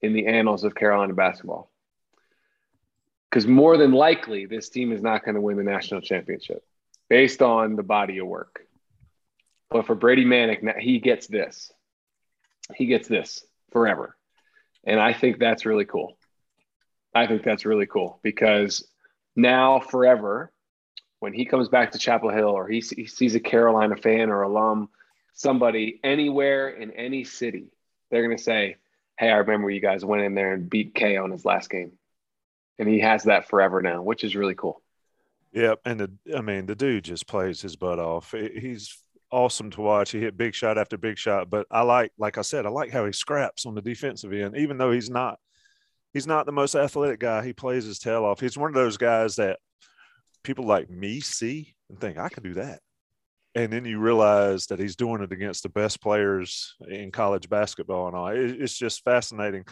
in 0.03 0.13
the 0.13 0.27
annals 0.27 0.65
of 0.65 0.75
Carolina 0.75 1.15
basketball. 1.15 1.71
Because 3.29 3.47
more 3.47 3.77
than 3.77 3.93
likely, 3.93 4.47
this 4.47 4.69
team 4.71 4.93
is 4.93 5.03
not 5.03 5.25
going 5.25 5.37
to 5.37 5.41
win 5.41 5.57
the 5.57 5.63
national 5.63 6.01
championship 6.01 6.65
based 7.09 7.43
on 7.43 7.77
the 7.77 7.83
body 7.83 8.19
of 8.19 8.27
work. 8.27 8.63
But 9.71 9.87
for 9.87 9.95
Brady 9.95 10.25
Manek, 10.25 10.79
he 10.81 10.99
gets 10.99 11.29
this. 11.29 11.73
He 12.75 12.87
gets 12.87 13.07
this 13.07 13.45
forever. 13.71 14.17
And 14.85 15.01
I 15.01 15.13
think 15.13 15.39
that's 15.39 15.67
really 15.67 15.85
cool. 15.85 16.17
I 17.15 17.27
think 17.27 17.43
that's 17.43 17.65
really 17.65 17.87
cool 17.87 18.21
because 18.23 18.87
now, 19.37 19.81
forever, 19.81 20.53
when 21.19 21.33
he 21.33 21.45
comes 21.45 21.69
back 21.69 21.93
to 21.93 21.99
Chapel 21.99 22.31
Hill 22.31 22.49
or 22.49 22.69
he, 22.69 22.81
he 22.81 23.07
sees 23.07 23.35
a 23.35 23.41
Carolina 23.41 23.97
fan 23.97 24.31
or 24.31 24.43
alum, 24.43 24.89
somebody 25.35 26.01
anywhere 26.03 26.69
in 26.69 26.93
any 26.93 27.25
city, 27.25 27.73
they're 28.11 28.25
going 28.25 28.37
to 28.37 28.43
say, 28.43 28.77
Hey, 29.19 29.31
I 29.31 29.37
remember 29.37 29.71
you 29.71 29.81
guys 29.81 30.05
went 30.05 30.23
in 30.23 30.35
there 30.35 30.55
and 30.55 30.71
beat 30.71 30.95
K 30.95 31.17
on 31.17 31.31
his 31.31 31.45
last 31.45 31.69
game. 31.69 31.93
And 32.79 32.89
he 32.89 33.01
has 33.01 33.25
that 33.25 33.49
forever 33.49 33.83
now, 33.83 34.03
which 34.03 34.25
is 34.25 34.35
really 34.35 34.55
cool. 34.55 34.81
Yep. 35.53 35.81
And 35.85 36.01
the, 36.01 36.11
I 36.35 36.41
mean, 36.41 36.67
the 36.67 36.75
dude 36.75 37.05
just 37.05 37.27
plays 37.27 37.61
his 37.61 37.77
butt 37.77 37.99
off. 37.99 38.33
He's 38.33 38.97
awesome 39.31 39.71
to 39.71 39.81
watch. 39.81 40.11
He 40.11 40.21
hit 40.21 40.37
big 40.37 40.55
shot 40.55 40.79
after 40.79 40.97
big 40.97 41.19
shot, 41.19 41.51
but 41.51 41.67
I 41.71 41.83
like, 41.83 42.13
like 42.19 42.39
I 42.39 42.43
said, 42.43 42.67
I 42.67 42.71
like 42.71 42.91
how 42.91 43.07
he 43.07 43.13
scraps 43.13 43.67
on 43.67 43.75
the 43.75 43.83
defensive 43.83 44.33
end, 44.33 44.57
even 44.57 44.79
though 44.79 44.91
he's 44.91 45.11
not, 45.11 45.39
he's 46.13 46.27
not 46.27 46.47
the 46.47 46.53
most 46.53 46.75
athletic 46.75 47.21
guy. 47.21 47.45
He 47.45 47.53
plays 47.53 47.85
his 47.85 47.99
tail 47.99 48.25
off. 48.25 48.41
He's 48.41 48.59
one 48.59 48.71
of 48.71 48.75
those 48.75 48.97
guys 48.97 49.37
that 49.37 49.59
people 50.43 50.65
like 50.65 50.91
me 50.91 51.21
see 51.21 51.75
and 51.89 52.01
think 52.01 52.19
I 52.19 52.29
could 52.29 52.43
do 52.43 52.55
that. 52.55 52.81
And 53.55 53.73
then 53.73 53.85
you 53.85 53.99
realize 53.99 54.67
that 54.67 54.79
he's 54.79 54.95
doing 54.95 55.23
it 55.23 55.33
against 55.33 55.65
the 55.65 55.69
best 55.69 56.01
players 56.01 56.77
in 56.89 57.11
college 57.11 57.49
basketball 57.49 58.07
and 58.07 58.17
all. 58.17 58.29
It's 58.29 58.79
just 58.79 59.03
fascinating. 59.03 59.65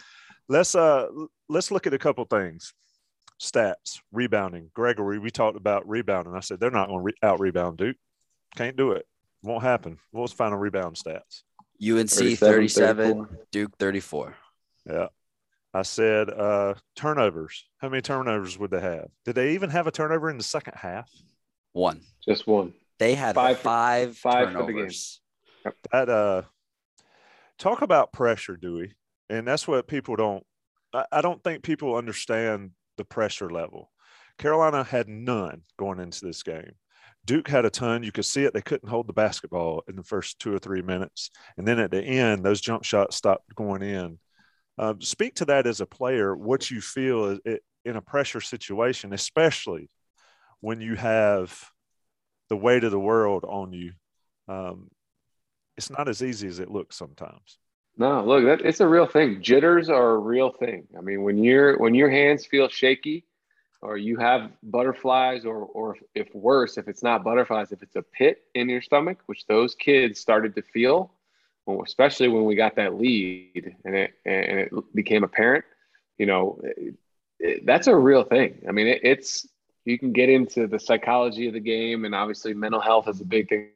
Let's 0.48 0.74
uh 0.74 1.06
let's 1.48 1.70
look 1.70 1.86
at 1.86 1.94
a 1.94 1.98
couple 1.98 2.24
things. 2.24 2.74
Stats, 3.40 4.00
rebounding. 4.10 4.70
Gregory, 4.74 5.20
we 5.20 5.30
talked 5.30 5.56
about 5.56 5.88
rebounding. 5.88 6.34
I 6.34 6.40
said 6.40 6.58
they're 6.58 6.72
not 6.72 6.88
going 6.88 6.98
to 6.98 7.04
re- 7.04 7.12
out 7.22 7.38
rebound 7.38 7.78
Duke. 7.78 7.96
Can't 8.56 8.76
do 8.76 8.92
it. 8.92 9.06
Won't 9.42 9.62
happen. 9.62 9.98
What's 10.10 10.32
final 10.32 10.58
rebound 10.58 10.96
stats? 10.96 11.42
UNC 11.80 12.10
37, 12.10 12.36
37 12.38 13.28
Duke 13.52 13.76
34. 13.78 14.34
Yeah. 14.86 15.06
I 15.72 15.82
said 15.82 16.30
uh, 16.30 16.74
turnovers. 16.96 17.66
How 17.78 17.88
many 17.88 18.00
turnovers 18.00 18.58
would 18.58 18.70
they 18.70 18.80
have? 18.80 19.08
Did 19.24 19.34
they 19.34 19.52
even 19.52 19.70
have 19.70 19.86
a 19.86 19.90
turnover 19.90 20.30
in 20.30 20.38
the 20.38 20.44
second 20.44 20.74
half? 20.76 21.10
One. 21.72 22.00
Just 22.24 22.46
one. 22.46 22.72
They 22.98 23.14
had 23.14 23.34
five, 23.34 23.58
five, 23.60 24.16
five 24.16 24.46
five, 24.46 24.52
for- 24.52 24.58
the 24.66 24.72
game. 24.72 24.74
turnovers. 24.76 25.20
That 25.92 26.08
uh, 26.08 26.42
talk 27.58 27.82
about 27.82 28.12
pressure, 28.12 28.56
Dewey, 28.56 28.94
and 29.28 29.46
that's 29.46 29.68
what 29.68 29.86
people 29.86 30.16
don't. 30.16 30.44
I, 30.94 31.04
I 31.12 31.20
don't 31.20 31.42
think 31.44 31.62
people 31.62 31.94
understand 31.94 32.70
the 32.96 33.04
pressure 33.04 33.50
level. 33.50 33.90
Carolina 34.38 34.84
had 34.84 35.08
none 35.08 35.62
going 35.78 35.98
into 36.00 36.24
this 36.24 36.42
game. 36.42 36.72
Duke 37.28 37.46
had 37.46 37.66
a 37.66 37.70
ton. 37.70 38.02
You 38.02 38.10
could 38.10 38.24
see 38.24 38.44
it. 38.44 38.54
They 38.54 38.62
couldn't 38.62 38.88
hold 38.88 39.06
the 39.06 39.12
basketball 39.12 39.84
in 39.86 39.96
the 39.96 40.02
first 40.02 40.38
two 40.38 40.54
or 40.54 40.58
three 40.58 40.80
minutes, 40.80 41.30
and 41.58 41.68
then 41.68 41.78
at 41.78 41.90
the 41.90 42.02
end, 42.02 42.42
those 42.42 42.58
jump 42.58 42.84
shots 42.84 43.16
stopped 43.16 43.54
going 43.54 43.82
in. 43.82 44.18
Uh, 44.78 44.94
speak 45.00 45.34
to 45.34 45.44
that 45.44 45.66
as 45.66 45.82
a 45.82 45.86
player. 45.86 46.34
What 46.34 46.70
you 46.70 46.80
feel 46.80 47.26
is 47.26 47.40
it, 47.44 47.62
in 47.84 47.96
a 47.96 48.00
pressure 48.00 48.40
situation, 48.40 49.12
especially 49.12 49.90
when 50.60 50.80
you 50.80 50.94
have 50.94 51.70
the 52.48 52.56
weight 52.56 52.82
of 52.82 52.92
the 52.92 52.98
world 52.98 53.44
on 53.46 53.74
you. 53.74 53.92
Um, 54.48 54.88
it's 55.76 55.90
not 55.90 56.08
as 56.08 56.22
easy 56.22 56.48
as 56.48 56.60
it 56.60 56.70
looks 56.70 56.96
sometimes. 56.96 57.58
No, 57.98 58.24
look, 58.24 58.46
that 58.46 58.66
it's 58.66 58.80
a 58.80 58.88
real 58.88 59.06
thing. 59.06 59.42
Jitters 59.42 59.90
are 59.90 60.12
a 60.12 60.18
real 60.18 60.50
thing. 60.50 60.86
I 60.96 61.02
mean, 61.02 61.24
when 61.24 61.44
you're 61.44 61.76
when 61.78 61.94
your 61.94 62.08
hands 62.08 62.46
feel 62.46 62.70
shaky, 62.70 63.26
or 63.80 63.96
you 63.96 64.16
have 64.16 64.50
butterflies, 64.62 65.44
or 65.44 65.58
or 65.58 65.96
if 66.14 66.34
worse, 66.34 66.78
if 66.78 66.88
it's 66.88 67.02
not 67.02 67.24
butterflies, 67.24 67.72
if 67.72 67.82
it's 67.82 67.96
a 67.96 68.02
pit 68.02 68.42
in 68.54 68.68
your 68.68 68.82
stomach, 68.82 69.18
which 69.26 69.46
those 69.46 69.74
kids 69.74 70.18
started 70.18 70.54
to 70.56 70.62
feel, 70.62 71.12
especially 71.84 72.28
when 72.28 72.44
we 72.44 72.54
got 72.56 72.76
that 72.76 72.94
lead 72.94 73.76
and 73.84 73.94
it 73.94 74.14
and 74.24 74.58
it 74.60 74.94
became 74.94 75.24
apparent, 75.24 75.64
you 76.18 76.26
know, 76.26 76.60
it, 76.62 76.94
it, 77.38 77.66
that's 77.66 77.86
a 77.86 77.94
real 77.94 78.24
thing. 78.24 78.62
I 78.68 78.72
mean, 78.72 78.88
it, 78.88 79.00
it's 79.02 79.46
you 79.84 79.98
can 79.98 80.12
get 80.12 80.28
into 80.28 80.66
the 80.66 80.78
psychology 80.78 81.46
of 81.46 81.54
the 81.54 81.60
game, 81.60 82.04
and 82.04 82.14
obviously 82.14 82.54
mental 82.54 82.80
health 82.80 83.08
is 83.08 83.20
a 83.20 83.24
big 83.24 83.48
thing 83.48 83.68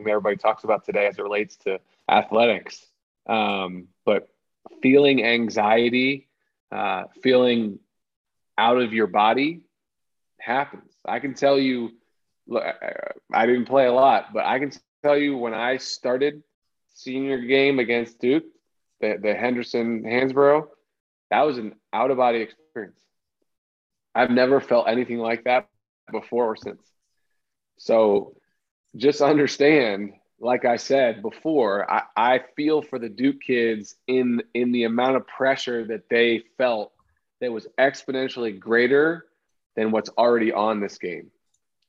everybody 0.00 0.36
talks 0.36 0.64
about 0.64 0.84
today 0.84 1.06
as 1.06 1.18
it 1.18 1.22
relates 1.22 1.56
to 1.56 1.78
athletics. 2.08 2.86
Um, 3.26 3.88
but 4.04 4.28
feeling 4.82 5.24
anxiety, 5.24 6.28
uh, 6.72 7.04
feeling 7.22 7.78
out 8.60 8.80
of 8.80 8.92
your 8.92 9.06
body 9.06 9.62
happens. 10.38 10.92
I 11.06 11.18
can 11.20 11.34
tell 11.34 11.58
you, 11.58 11.90
look, 12.46 12.62
I- 13.32 13.46
didn't 13.46 13.66
play 13.66 13.86
a 13.86 13.92
lot, 13.92 14.32
but 14.34 14.44
I 14.44 14.58
can 14.58 14.70
tell 15.02 15.16
you 15.16 15.36
when 15.38 15.54
I 15.54 15.78
started 15.78 16.42
senior 16.94 17.38
game 17.38 17.78
against 17.78 18.20
Duke, 18.20 18.44
the, 19.00 19.18
the 19.22 19.34
Henderson 19.34 20.02
Hansbrough, 20.04 20.68
that 21.30 21.42
was 21.46 21.58
an 21.58 21.74
out 21.92 22.10
of 22.10 22.18
body 22.18 22.40
experience. 22.40 23.00
I've 24.14 24.30
never 24.30 24.60
felt 24.60 24.88
anything 24.88 25.18
like 25.18 25.44
that 25.44 25.68
before 26.12 26.46
or 26.52 26.56
since. 26.56 26.82
So 27.78 28.36
just 28.96 29.22
understand, 29.22 30.12
like 30.38 30.64
I 30.64 30.76
said 30.76 31.22
before, 31.22 31.90
I, 31.90 32.02
I 32.16 32.40
feel 32.56 32.82
for 32.82 32.98
the 32.98 33.08
Duke 33.08 33.40
kids 33.46 33.94
in 34.06 34.42
in 34.52 34.72
the 34.72 34.84
amount 34.84 35.16
of 35.16 35.26
pressure 35.26 35.86
that 35.86 36.08
they 36.10 36.42
felt 36.58 36.92
that 37.40 37.52
was 37.52 37.66
exponentially 37.78 38.58
greater 38.58 39.26
than 39.76 39.90
what's 39.90 40.10
already 40.10 40.52
on 40.52 40.80
this 40.80 40.98
game. 40.98 41.30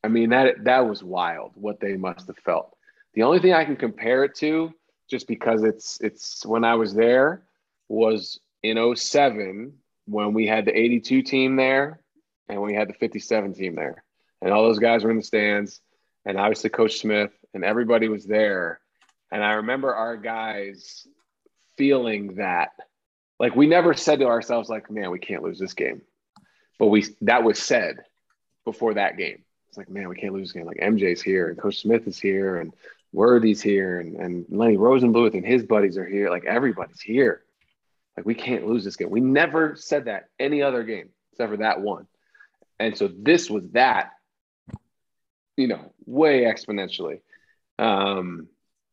I 0.04 0.08
mean, 0.08 0.30
that 0.30 0.64
that 0.64 0.88
was 0.88 1.02
wild 1.02 1.52
what 1.54 1.80
they 1.80 1.96
must 1.96 2.26
have 2.26 2.38
felt. 2.38 2.76
The 3.14 3.22
only 3.22 3.38
thing 3.38 3.52
I 3.52 3.64
can 3.64 3.76
compare 3.76 4.24
it 4.24 4.34
to, 4.36 4.72
just 5.08 5.28
because 5.28 5.62
it's 5.62 6.00
it's 6.00 6.44
when 6.46 6.64
I 6.64 6.74
was 6.74 6.94
there, 6.94 7.42
was 7.88 8.40
in 8.62 8.96
07 8.96 9.74
when 10.06 10.32
we 10.32 10.46
had 10.46 10.64
the 10.64 10.76
82 10.76 11.22
team 11.22 11.56
there 11.56 12.00
and 12.48 12.60
we 12.60 12.74
had 12.74 12.88
the 12.88 12.94
57 12.94 13.54
team 13.54 13.74
there. 13.74 14.02
And 14.40 14.52
all 14.52 14.64
those 14.64 14.78
guys 14.78 15.04
were 15.04 15.10
in 15.10 15.18
the 15.18 15.22
stands, 15.22 15.80
and 16.24 16.38
obviously 16.38 16.70
Coach 16.70 16.98
Smith 16.98 17.32
and 17.54 17.64
everybody 17.64 18.08
was 18.08 18.24
there. 18.24 18.80
And 19.30 19.42
I 19.42 19.52
remember 19.52 19.94
our 19.94 20.16
guys 20.16 21.06
feeling 21.76 22.36
that. 22.36 22.72
Like 23.42 23.56
we 23.56 23.66
never 23.66 23.92
said 23.92 24.20
to 24.20 24.26
ourselves, 24.26 24.68
like, 24.68 24.88
man, 24.88 25.10
we 25.10 25.18
can't 25.18 25.42
lose 25.42 25.58
this 25.58 25.74
game. 25.74 26.02
But 26.78 26.86
we 26.86 27.04
that 27.22 27.42
was 27.42 27.58
said 27.58 27.96
before 28.64 28.94
that 28.94 29.16
game. 29.16 29.42
It's 29.68 29.76
like, 29.76 29.90
man, 29.90 30.08
we 30.08 30.14
can't 30.14 30.32
lose 30.32 30.48
this 30.48 30.52
game. 30.52 30.64
Like 30.64 30.76
MJ's 30.76 31.20
here 31.20 31.48
and 31.48 31.58
Coach 31.58 31.80
Smith 31.80 32.06
is 32.06 32.20
here 32.20 32.58
and 32.58 32.72
Worthy's 33.12 33.60
here 33.60 33.98
and, 33.98 34.14
and 34.14 34.46
Lenny 34.48 34.76
Rosenbluth 34.76 35.34
and 35.34 35.44
his 35.44 35.64
buddies 35.64 35.98
are 35.98 36.06
here. 36.06 36.30
Like 36.30 36.44
everybody's 36.44 37.00
here. 37.00 37.42
Like 38.16 38.26
we 38.26 38.34
can't 38.36 38.68
lose 38.68 38.84
this 38.84 38.94
game. 38.94 39.10
We 39.10 39.20
never 39.20 39.74
said 39.74 40.04
that 40.04 40.28
any 40.38 40.62
other 40.62 40.84
game 40.84 41.08
except 41.32 41.50
for 41.50 41.56
that 41.56 41.80
one. 41.80 42.06
And 42.78 42.96
so 42.96 43.10
this 43.12 43.50
was 43.50 43.64
that, 43.72 44.10
you 45.56 45.66
know, 45.66 45.92
way 46.06 46.42
exponentially. 46.42 47.22
Um, 47.76 48.46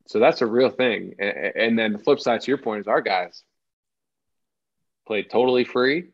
so 0.08 0.18
that's 0.18 0.42
a 0.42 0.48
real 0.48 0.72
thing. 0.72 1.14
And, 1.20 1.38
and 1.56 1.80
then 1.80 1.94
the 1.94 2.00
flip 2.00 2.20
side 2.20 2.42
to 2.42 2.48
your 2.50 2.58
point 2.58 2.82
is 2.82 2.88
our 2.88 3.02
guys 3.02 3.44
played 5.10 5.28
totally 5.32 5.64
free, 5.64 6.12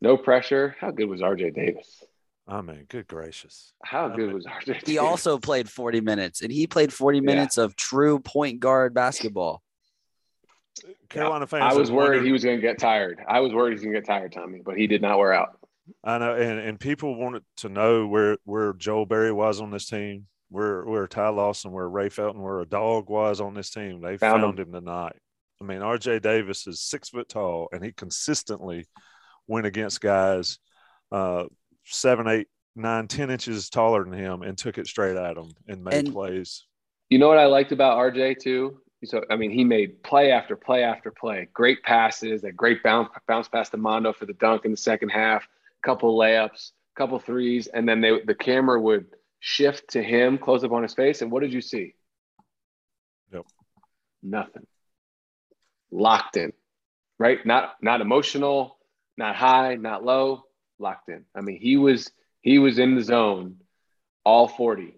no 0.00 0.16
pressure. 0.16 0.74
How 0.80 0.90
good 0.90 1.10
was 1.10 1.20
RJ 1.20 1.54
Davis? 1.54 2.02
Oh 2.48 2.62
man, 2.62 2.86
good 2.88 3.06
gracious. 3.06 3.74
How 3.84 4.06
I 4.06 4.16
good 4.16 4.28
mean, 4.28 4.34
was 4.34 4.46
RJ 4.46 4.64
Davis? 4.64 4.82
He 4.88 4.96
also 4.96 5.36
played 5.36 5.68
40 5.68 6.00
minutes, 6.00 6.40
and 6.40 6.50
he 6.50 6.66
played 6.66 6.90
40 6.90 7.20
minutes 7.20 7.58
of 7.58 7.76
true 7.76 8.18
point 8.18 8.60
guard 8.60 8.94
basketball. 8.94 9.62
Uh, 10.82 10.88
Carolina 11.10 11.46
fans. 11.46 11.74
I 11.74 11.76
was 11.76 11.92
worried 11.92 12.08
wondered- 12.08 12.24
he 12.24 12.32
was 12.32 12.44
going 12.44 12.56
to 12.56 12.62
get 12.62 12.78
tired. 12.78 13.20
I 13.28 13.40
was 13.40 13.52
worried 13.52 13.72
he 13.72 13.74
was 13.74 13.82
going 13.82 13.94
to 13.94 14.00
get 14.00 14.06
tired, 14.06 14.32
Tommy, 14.32 14.62
but 14.64 14.78
he 14.78 14.86
did 14.86 15.02
not 15.02 15.18
wear 15.18 15.34
out. 15.34 15.58
I 16.02 16.16
know, 16.16 16.34
and, 16.34 16.58
and 16.58 16.80
people 16.80 17.14
wanted 17.14 17.42
to 17.58 17.68
know 17.68 18.06
where 18.06 18.38
where 18.44 18.72
Joel 18.72 19.04
Berry 19.04 19.32
was 19.32 19.60
on 19.60 19.70
this 19.70 19.86
team, 19.86 20.28
where 20.48 20.82
where 20.86 21.06
Ty 21.06 21.28
Lawson, 21.28 21.72
where 21.72 21.88
Ray 21.88 22.08
Felton, 22.08 22.40
where 22.40 22.60
a 22.60 22.66
dog 22.66 23.10
was 23.10 23.42
on 23.42 23.52
this 23.52 23.68
team. 23.68 24.00
They 24.00 24.16
Found 24.16 24.42
found, 24.42 24.58
him 24.58 24.72
tonight. 24.72 25.16
I 25.60 25.64
mean, 25.64 25.82
R.J. 25.82 26.20
Davis 26.20 26.66
is 26.66 26.80
six 26.80 27.08
foot 27.08 27.28
tall, 27.28 27.68
and 27.72 27.84
he 27.84 27.92
consistently 27.92 28.86
went 29.46 29.66
against 29.66 30.00
guys 30.00 30.58
uh, 31.10 31.44
seven, 31.84 32.28
eight, 32.28 32.48
nine, 32.76 33.08
ten 33.08 33.30
inches 33.30 33.68
taller 33.68 34.04
than 34.04 34.12
him, 34.12 34.42
and 34.42 34.56
took 34.56 34.78
it 34.78 34.86
straight 34.86 35.16
at 35.16 35.36
him 35.36 35.50
and 35.66 35.82
made 35.82 35.94
And- 35.94 36.12
plays. 36.12 36.64
You 37.10 37.18
know 37.18 37.28
what 37.28 37.38
I 37.38 37.46
liked 37.46 37.72
about 37.72 37.96
RJ 37.96 38.38
too? 38.38 38.80
So 39.04 39.24
I 39.30 39.36
mean, 39.36 39.50
he 39.50 39.64
made 39.64 40.02
play 40.02 40.30
after 40.30 40.56
play 40.56 40.82
after 40.82 41.10
play. 41.10 41.48
Great 41.54 41.82
passes, 41.82 42.42
that 42.42 42.56
great 42.56 42.82
bounce 42.82 43.08
bounce 43.26 43.48
past 43.48 43.70
to 43.70 43.78
Mondo 43.78 44.12
for 44.12 44.26
the 44.26 44.34
dunk 44.34 44.64
in 44.64 44.72
the 44.72 44.76
second 44.76 45.08
half. 45.08 45.48
Couple 45.82 46.18
layups, 46.18 46.72
couple 46.96 47.18
threes, 47.18 47.68
and 47.68 47.88
then 47.88 48.00
they 48.02 48.20
the 48.26 48.34
camera 48.34 48.78
would 48.78 49.06
shift 49.40 49.88
to 49.90 50.02
him, 50.02 50.36
close 50.36 50.64
up 50.64 50.72
on 50.72 50.82
his 50.82 50.94
face, 50.94 51.22
and 51.22 51.30
what 51.30 51.40
did 51.40 51.52
you 51.52 51.60
see? 51.62 51.94
Nope. 53.32 53.46
Nothing. 54.22 54.66
Locked 55.90 56.36
in, 56.36 56.52
right? 57.18 57.44
Not 57.46 57.74
not 57.80 58.00
emotional, 58.00 58.78
not 59.16 59.36
high, 59.36 59.76
not 59.76 60.04
low. 60.04 60.44
Locked 60.78 61.08
in. 61.08 61.24
I 61.34 61.40
mean, 61.40 61.58
he 61.58 61.76
was 61.76 62.10
he 62.40 62.58
was 62.58 62.78
in 62.78 62.94
the 62.94 63.02
zone, 63.02 63.56
all 64.24 64.48
forty, 64.48 64.94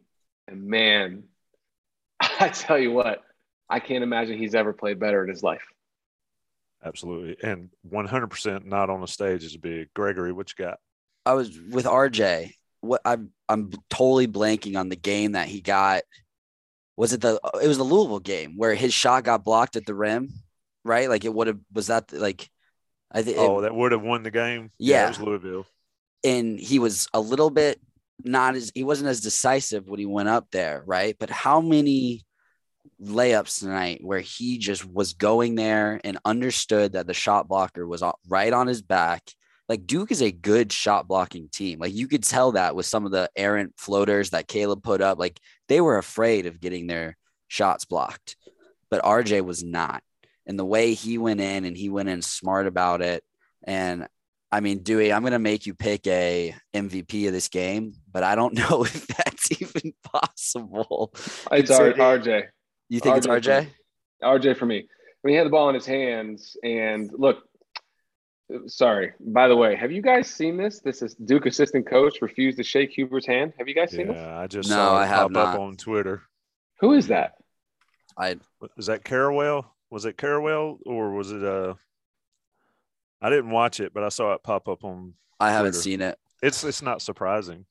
and 0.48 0.64
man, 0.64 1.24
I 2.20 2.48
tell 2.48 2.78
you 2.78 2.92
what, 2.92 3.22
I 3.68 3.80
can't 3.80 4.04
imagine 4.04 4.38
he's 4.38 4.54
ever 4.54 4.72
played 4.72 4.98
better 4.98 5.22
in 5.22 5.30
his 5.30 5.42
life. 5.42 5.62
Absolutely, 6.84 7.36
and 7.42 7.70
one 7.82 8.06
hundred 8.06 8.28
percent 8.28 8.66
not 8.66 8.90
on 8.90 9.00
the 9.00 9.06
stage 9.06 9.44
is 9.44 9.56
big. 9.56 9.92
Gregory, 9.94 10.32
what 10.32 10.52
you 10.56 10.64
got? 10.64 10.78
I 11.26 11.34
was 11.34 11.58
with 11.70 11.84
RJ. 11.84 12.52
What 12.80 13.02
I'm 13.04 13.30
I'm 13.48 13.70
totally 13.90 14.26
blanking 14.26 14.78
on 14.78 14.88
the 14.88 14.96
game 14.96 15.32
that 15.32 15.48
he 15.48 15.60
got. 15.60 16.02
Was 16.96 17.12
it 17.12 17.20
the 17.20 17.38
it 17.62 17.68
was 17.68 17.78
the 17.78 17.84
Louisville 17.84 18.20
game 18.20 18.56
where 18.56 18.74
his 18.74 18.94
shot 18.94 19.24
got 19.24 19.44
blocked 19.44 19.76
at 19.76 19.86
the 19.86 19.94
rim, 19.94 20.30
right? 20.84 21.08
Like 21.08 21.24
it 21.24 21.32
would 21.34 21.46
have 21.46 21.58
was 21.72 21.88
that 21.88 22.12
like 22.12 22.48
I 23.12 23.22
think 23.22 23.38
Oh, 23.38 23.62
that 23.62 23.74
would 23.74 23.92
have 23.92 24.02
won 24.02 24.22
the 24.22 24.30
game. 24.30 24.70
Yeah. 24.78 25.06
it 25.06 25.08
was 25.08 25.20
Louisville. 25.20 25.66
and 26.24 26.58
he 26.58 26.78
was 26.78 27.08
a 27.12 27.20
little 27.20 27.50
bit 27.50 27.80
not 28.22 28.54
as 28.54 28.70
he 28.74 28.84
wasn't 28.84 29.08
as 29.08 29.20
decisive 29.22 29.88
when 29.88 29.98
he 29.98 30.06
went 30.06 30.28
up 30.28 30.48
there, 30.52 30.82
right? 30.86 31.16
But 31.18 31.30
how 31.30 31.60
many 31.60 32.24
layups 33.02 33.60
tonight 33.60 34.00
where 34.02 34.20
he 34.20 34.58
just 34.58 34.84
was 34.84 35.14
going 35.14 35.54
there 35.54 36.00
and 36.04 36.18
understood 36.24 36.92
that 36.92 37.06
the 37.06 37.14
shot 37.14 37.48
blocker 37.48 37.86
was 37.86 38.02
right 38.28 38.52
on 38.52 38.66
his 38.66 38.82
back. 38.82 39.22
Like 39.70 39.86
Duke 39.86 40.10
is 40.10 40.20
a 40.20 40.30
good 40.32 40.70
shot 40.72 41.08
blocking 41.08 41.48
team. 41.48 41.78
Like 41.78 41.94
you 41.94 42.08
could 42.08 42.24
tell 42.24 42.52
that 42.52 42.74
with 42.76 42.86
some 42.86 43.06
of 43.06 43.12
the 43.12 43.30
errant 43.36 43.74
floaters 43.78 44.30
that 44.30 44.48
Caleb 44.48 44.82
put 44.82 45.00
up. 45.00 45.18
Like 45.18 45.38
they 45.68 45.80
were 45.80 45.96
afraid 45.96 46.46
of 46.46 46.60
getting 46.60 46.86
their 46.88 47.16
shots 47.48 47.84
blocked, 47.86 48.36
but 48.90 49.02
RJ 49.02 49.44
was 49.44 49.62
not. 49.62 50.02
And 50.50 50.58
the 50.58 50.64
way 50.64 50.94
he 50.94 51.16
went 51.16 51.40
in 51.40 51.64
and 51.64 51.76
he 51.76 51.88
went 51.90 52.08
in 52.08 52.22
smart 52.22 52.66
about 52.66 53.02
it. 53.02 53.22
And 53.62 54.08
I 54.50 54.58
mean, 54.58 54.82
Dewey, 54.82 55.12
I'm 55.12 55.22
going 55.22 55.32
to 55.32 55.38
make 55.38 55.64
you 55.64 55.74
pick 55.74 56.08
a 56.08 56.52
MVP 56.74 57.28
of 57.28 57.32
this 57.32 57.46
game, 57.46 57.92
but 58.10 58.24
I 58.24 58.34
don't 58.34 58.54
know 58.70 58.82
if 58.82 59.06
that's 59.06 59.52
even 59.62 59.92
possible. 60.02 61.12
It's 61.52 61.70
R- 61.70 61.92
RJ. 61.92 62.48
You 62.88 62.98
think 62.98 63.18
it's 63.18 63.28
RJ. 63.28 63.68
RJ? 64.24 64.42
RJ 64.42 64.56
for 64.56 64.66
me. 64.66 64.78
I 64.78 64.82
mean, 65.22 65.34
he 65.34 65.36
had 65.36 65.46
the 65.46 65.50
ball 65.50 65.68
in 65.68 65.76
his 65.76 65.86
hands, 65.86 66.56
and 66.64 67.08
look, 67.12 67.44
Sorry. 68.66 69.12
By 69.20 69.46
the 69.46 69.56
way, 69.56 69.76
have 69.76 69.92
you 69.92 70.02
guys 70.02 70.26
seen 70.28 70.56
this? 70.56 70.80
This 70.80 71.02
is 71.02 71.14
Duke 71.14 71.46
assistant 71.46 71.86
coach 71.88 72.20
refused 72.20 72.58
to 72.58 72.64
shake 72.64 72.90
Hubert's 72.92 73.26
hand. 73.26 73.52
Have 73.58 73.68
you 73.68 73.76
guys 73.76 73.92
seen 73.92 74.08
this? 74.08 74.16
Yeah, 74.16 74.36
I 74.36 74.48
just 74.48 74.68
No, 74.68 74.74
saw 74.74 74.96
it 74.98 75.02
I 75.02 75.06
have 75.06 75.18
pop 75.20 75.30
not. 75.30 75.54
up 75.54 75.60
on 75.60 75.76
Twitter. 75.76 76.22
Who 76.80 76.94
is 76.94 77.06
that? 77.06 77.34
I 78.18 78.38
Is 78.76 78.86
that 78.86 79.04
Carrawell? 79.04 79.66
Was 79.90 80.04
it 80.04 80.16
Carrawell 80.16 80.78
or 80.86 81.10
was 81.12 81.32
it 81.32 81.42
uh 81.44 81.74
I 83.22 83.28
didn't 83.28 83.50
watch 83.50 83.80
it, 83.80 83.92
but 83.92 84.02
I 84.02 84.08
saw 84.08 84.32
it 84.34 84.42
pop 84.42 84.68
up 84.68 84.84
on 84.84 85.14
I 85.38 85.50
haven't 85.50 85.72
Twitter. 85.72 85.82
seen 85.82 86.00
it. 86.02 86.18
it's 86.42 86.64
it's 86.64 86.82
not 86.82 87.02
surprising. 87.02 87.66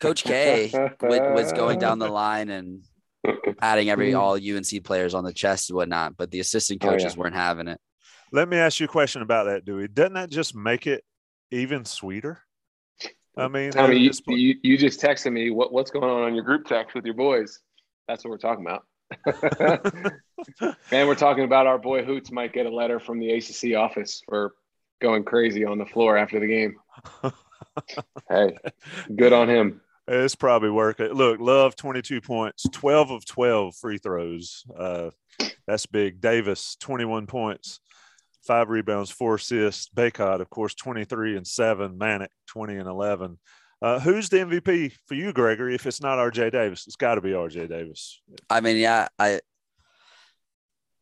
Coach 0.00 0.24
K 0.24 0.70
was 1.02 1.52
going 1.52 1.78
down 1.78 1.98
the 1.98 2.08
line 2.08 2.48
and 2.48 2.82
adding 3.60 3.90
every 3.90 4.14
all 4.14 4.34
UNC 4.34 4.84
players 4.84 5.14
on 5.14 5.24
the 5.24 5.32
chest 5.32 5.70
and 5.70 5.76
whatnot, 5.76 6.16
but 6.16 6.30
the 6.30 6.40
assistant 6.40 6.82
Oh, 6.84 6.86
yeah. 6.86 6.92
coaches 6.98 7.16
weren't 7.16 7.34
having 7.34 7.68
it. 7.68 7.80
Let 8.32 8.48
me 8.48 8.56
ask 8.56 8.80
you 8.80 8.86
a 8.86 8.88
question 8.88 9.22
about 9.22 9.44
that, 9.44 9.64
Dewey. 9.64 9.88
Doesn't 9.88 10.14
that 10.14 10.30
just 10.30 10.54
make 10.54 10.86
it 10.86 11.04
even 11.50 11.84
sweeter? 11.84 12.40
I 13.36 13.48
mean, 13.48 13.70
Tommy, 13.70 13.96
you, 13.98 14.10
you, 14.28 14.54
you 14.62 14.78
just 14.78 15.00
texted 15.00 15.30
me 15.32 15.50
what, 15.50 15.72
what's 15.72 15.90
going 15.90 16.04
on 16.10 16.22
on 16.22 16.34
your 16.34 16.42
group 16.44 16.66
text 16.66 16.94
with 16.94 17.04
your 17.04 17.14
boys. 17.14 17.60
That's 18.08 18.24
what 18.24 18.30
we're 18.30 18.38
talking 18.38 18.64
about. 18.64 18.84
and 20.90 21.08
we're 21.08 21.14
talking 21.14 21.44
about 21.44 21.66
our 21.66 21.78
boy 21.78 22.04
Hoots 22.04 22.30
might 22.30 22.52
get 22.52 22.66
a 22.66 22.74
letter 22.74 22.98
from 22.98 23.18
the 23.18 23.30
ACC 23.30 23.76
office 23.76 24.22
for 24.28 24.54
going 25.00 25.24
crazy 25.24 25.64
on 25.64 25.78
the 25.78 25.86
floor 25.86 26.16
after 26.16 26.40
the 26.40 26.46
game. 26.46 26.76
hey, 28.28 28.56
good 29.14 29.32
on 29.32 29.48
him. 29.48 29.80
It's 30.08 30.36
probably 30.36 30.70
working. 30.70 31.08
Look, 31.08 31.40
Love 31.40 31.74
22 31.74 32.20
points, 32.20 32.64
12 32.72 33.10
of 33.10 33.26
12 33.26 33.74
free 33.76 33.98
throws. 33.98 34.64
Uh, 34.76 35.10
that's 35.66 35.86
big. 35.86 36.20
Davis 36.20 36.76
21 36.80 37.26
points, 37.26 37.80
five 38.46 38.68
rebounds, 38.68 39.10
four 39.10 39.34
assists. 39.34 39.88
Bacot, 39.88 40.40
of 40.40 40.48
course, 40.48 40.74
23 40.74 41.36
and 41.36 41.46
seven. 41.46 41.98
Manek 41.98 42.28
20 42.48 42.76
and 42.76 42.88
11. 42.88 43.38
Uh, 43.82 44.00
who's 44.00 44.28
the 44.28 44.38
MVP 44.38 44.92
for 45.06 45.14
you, 45.14 45.32
Gregory? 45.32 45.74
If 45.74 45.86
it's 45.86 46.00
not 46.00 46.18
RJ 46.18 46.52
Davis, 46.52 46.86
it's 46.86 46.96
got 46.96 47.16
to 47.16 47.20
be 47.20 47.30
RJ 47.30 47.68
Davis. 47.68 48.20
I 48.48 48.60
mean, 48.60 48.78
yeah, 48.78 49.08
I 49.18 49.40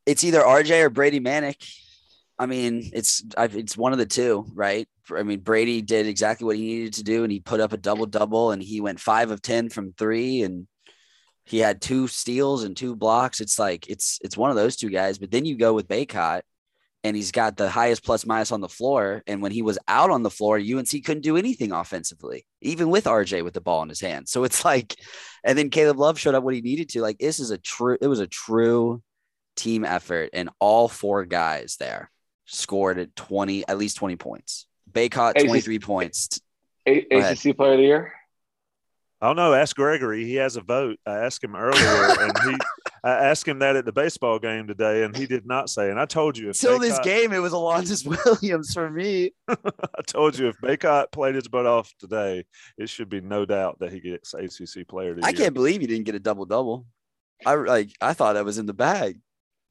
it's 0.07 0.25
either 0.25 0.41
RJ 0.41 0.83
or 0.83 0.91
Brady 0.91 1.21
Manek. 1.21 1.57
I 2.39 2.47
mean, 2.47 2.91
it's 2.93 3.23
I, 3.37 3.45
it's 3.45 3.77
one 3.77 3.93
of 3.93 3.99
the 3.99 4.07
two, 4.07 4.47
right? 4.55 4.89
I 5.15 5.23
mean, 5.23 5.41
Brady 5.41 5.83
did 5.83 6.07
exactly 6.07 6.47
what 6.47 6.57
he 6.57 6.63
needed 6.63 6.95
to 6.95 7.05
do, 7.05 7.23
and 7.23 7.31
he 7.31 7.41
put 7.41 7.61
up 7.61 7.73
a 7.73 7.77
double 7.77 8.07
double, 8.07 8.51
and 8.51 8.63
he 8.63 8.81
went 8.81 8.99
five 8.99 9.31
of 9.31 9.41
ten 9.41 9.69
from 9.69 9.93
three, 9.93 10.43
and 10.43 10.67
he 11.45 11.59
had 11.59 11.81
two 11.81 12.09
steals 12.09 12.65
and 12.65 12.77
two 12.77 12.97
blocks. 12.97 13.41
It's 13.41 13.59
like 13.59 13.89
it's 13.89 14.19
it's 14.25 14.37
one 14.37 14.51
of 14.51 14.57
those 14.57 14.77
two 14.77 14.91
guys. 14.91 15.19
But 15.19 15.31
then 15.31 15.45
you 15.45 15.57
go 15.57 15.75
with 15.75 15.87
Bacot, 15.87 16.43
and 17.05 17.15
he's 17.15 17.31
got 17.33 17.57
the 17.57 17.69
highest 17.69 18.03
plus 18.03 18.25
minus 18.25 18.51
on 18.51 18.63
the 18.63 18.69
floor. 18.69 19.23
And 19.27 19.43
when 19.43 19.53
he 19.53 19.61
was 19.61 19.79
out 19.87 20.11
on 20.11 20.23
the 20.23 20.31
floor, 20.31 20.57
UNC 20.57 20.89
couldn't 21.05 21.21
do 21.21 21.37
anything 21.37 21.71
offensively, 21.71 22.47
even 22.63 22.89
with 22.89 23.05
RJ 23.05 23.45
with 23.45 23.53
the 23.53 23.61
ball 23.61 23.83
in 23.83 23.91
his 23.91 24.01
hand. 24.01 24.27
So 24.27 24.43
it's 24.45 24.65
like, 24.65 24.97
and 25.45 25.57
then 25.57 25.69
Caleb 25.69 25.99
Love 25.99 26.19
showed 26.19 26.35
up 26.35 26.43
when 26.43 26.55
he 26.55 26.63
needed 26.63 26.89
to. 26.91 27.03
Like 27.03 27.19
this 27.19 27.39
is 27.39 27.51
a 27.51 27.59
true, 27.59 27.99
it 28.01 28.07
was 28.07 28.21
a 28.21 28.27
true 28.27 29.03
team 29.55 29.85
effort, 29.85 30.31
and 30.33 30.49
all 30.59 30.89
four 30.89 31.27
guys 31.27 31.77
there 31.79 32.11
scored 32.47 32.99
at 32.99 33.15
20, 33.15 33.69
at 33.69 33.79
least 33.79 33.99
20 33.99 34.17
points. 34.17 34.67
Bacot, 34.91 35.35
Hey, 35.37 35.47
23 35.47 35.79
points. 35.79 36.41
A- 36.87 37.07
ACC 37.11 37.57
Player 37.57 37.73
of 37.73 37.79
the 37.79 37.85
Year. 37.85 38.13
I 39.21 39.27
don't 39.27 39.37
know. 39.37 39.55
Ask 39.55 39.77
Gregory. 39.77 40.25
He 40.25 40.35
has 40.37 40.57
a 40.57 40.61
vote. 40.61 40.99
I 41.07 41.19
asked 41.19 41.43
him 41.43 41.57
earlier, 41.57 42.21
and 42.21 42.33
he 42.45 42.57
I 43.05 43.27
asked 43.27 43.47
him 43.47 43.59
that 43.59 43.77
at 43.77 43.85
the 43.85 43.93
baseball 43.93 44.39
game 44.39 44.67
today, 44.67 45.03
and 45.05 45.15
he 45.15 45.27
did 45.27 45.45
not 45.47 45.69
say. 45.69 45.91
And 45.91 46.01
I 46.01 46.07
told 46.07 46.39
you 46.39 46.49
if 46.49 46.59
Till 46.59 46.79
this 46.79 46.99
Bacot- 46.99 47.05
game, 47.05 47.33
it 47.33 47.39
was 47.39 47.53
Alondes 47.53 48.03
Williams 48.27 48.73
for 48.73 48.91
me. 48.91 49.33
I 49.49 50.03
told 50.07 50.39
you 50.39 50.49
if 50.49 50.57
Bacot 50.63 51.13
played 51.13 51.35
his 51.35 51.47
butt 51.47 51.67
off 51.67 51.93
today, 51.99 52.47
it 52.79 52.89
should 52.89 53.11
be 53.11 53.21
no 53.21 53.45
doubt 53.45 53.79
that 53.81 53.93
he 53.93 54.01
gets 54.01 54.33
ACC 54.33 54.89
Player 54.89 55.11
of 55.11 55.21
the 55.21 55.27
I 55.27 55.29
Year. 55.31 55.37
can't 55.37 55.55
believe 55.55 55.83
he 55.83 55.87
didn't 55.87 56.07
get 56.07 56.15
a 56.15 56.21
double 56.21 56.47
double. 56.47 56.87
I 57.45 57.55
like 57.57 57.91
I 58.01 58.15
thought 58.15 58.33
that 58.35 58.45
was 58.47 58.57
in 58.57 58.65
the 58.65 58.73
bag. 58.73 59.21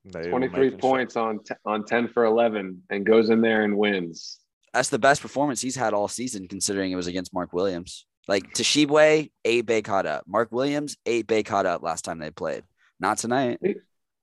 They 0.06 0.30
23 0.30 0.60
making 0.60 0.80
sure. 0.80 0.92
points 0.92 1.16
on 1.16 1.44
t- 1.44 1.56
on 1.66 1.86
10 1.86 2.10
for 2.10 2.26
11 2.26 2.84
and 2.92 3.06
goes 3.06 3.30
in 3.32 3.42
there 3.42 3.64
and 3.64 3.76
wins. 3.78 4.38
That's 4.74 4.90
the 4.90 5.00
best 5.00 5.22
performance 5.22 5.60
he's 5.62 5.76
had 5.76 5.94
all 5.94 6.08
season, 6.08 6.48
considering 6.48 6.92
it 6.92 6.96
was 6.98 7.08
against 7.08 7.34
Mark 7.34 7.52
Williams. 7.54 8.06
Like 8.28 8.54
Tshiebwe, 8.54 9.32
eight 9.46 9.66
Bacot 9.66 10.06
up. 10.06 10.26
Mark 10.28 10.52
Williams, 10.52 10.98
eight 11.06 11.26
Bacot 11.26 11.66
up 11.66 11.82
last 11.84 12.04
time 12.06 12.20
they 12.20 12.32
played. 12.32 12.64
Not 13.00 13.18
tonight. 13.18 13.60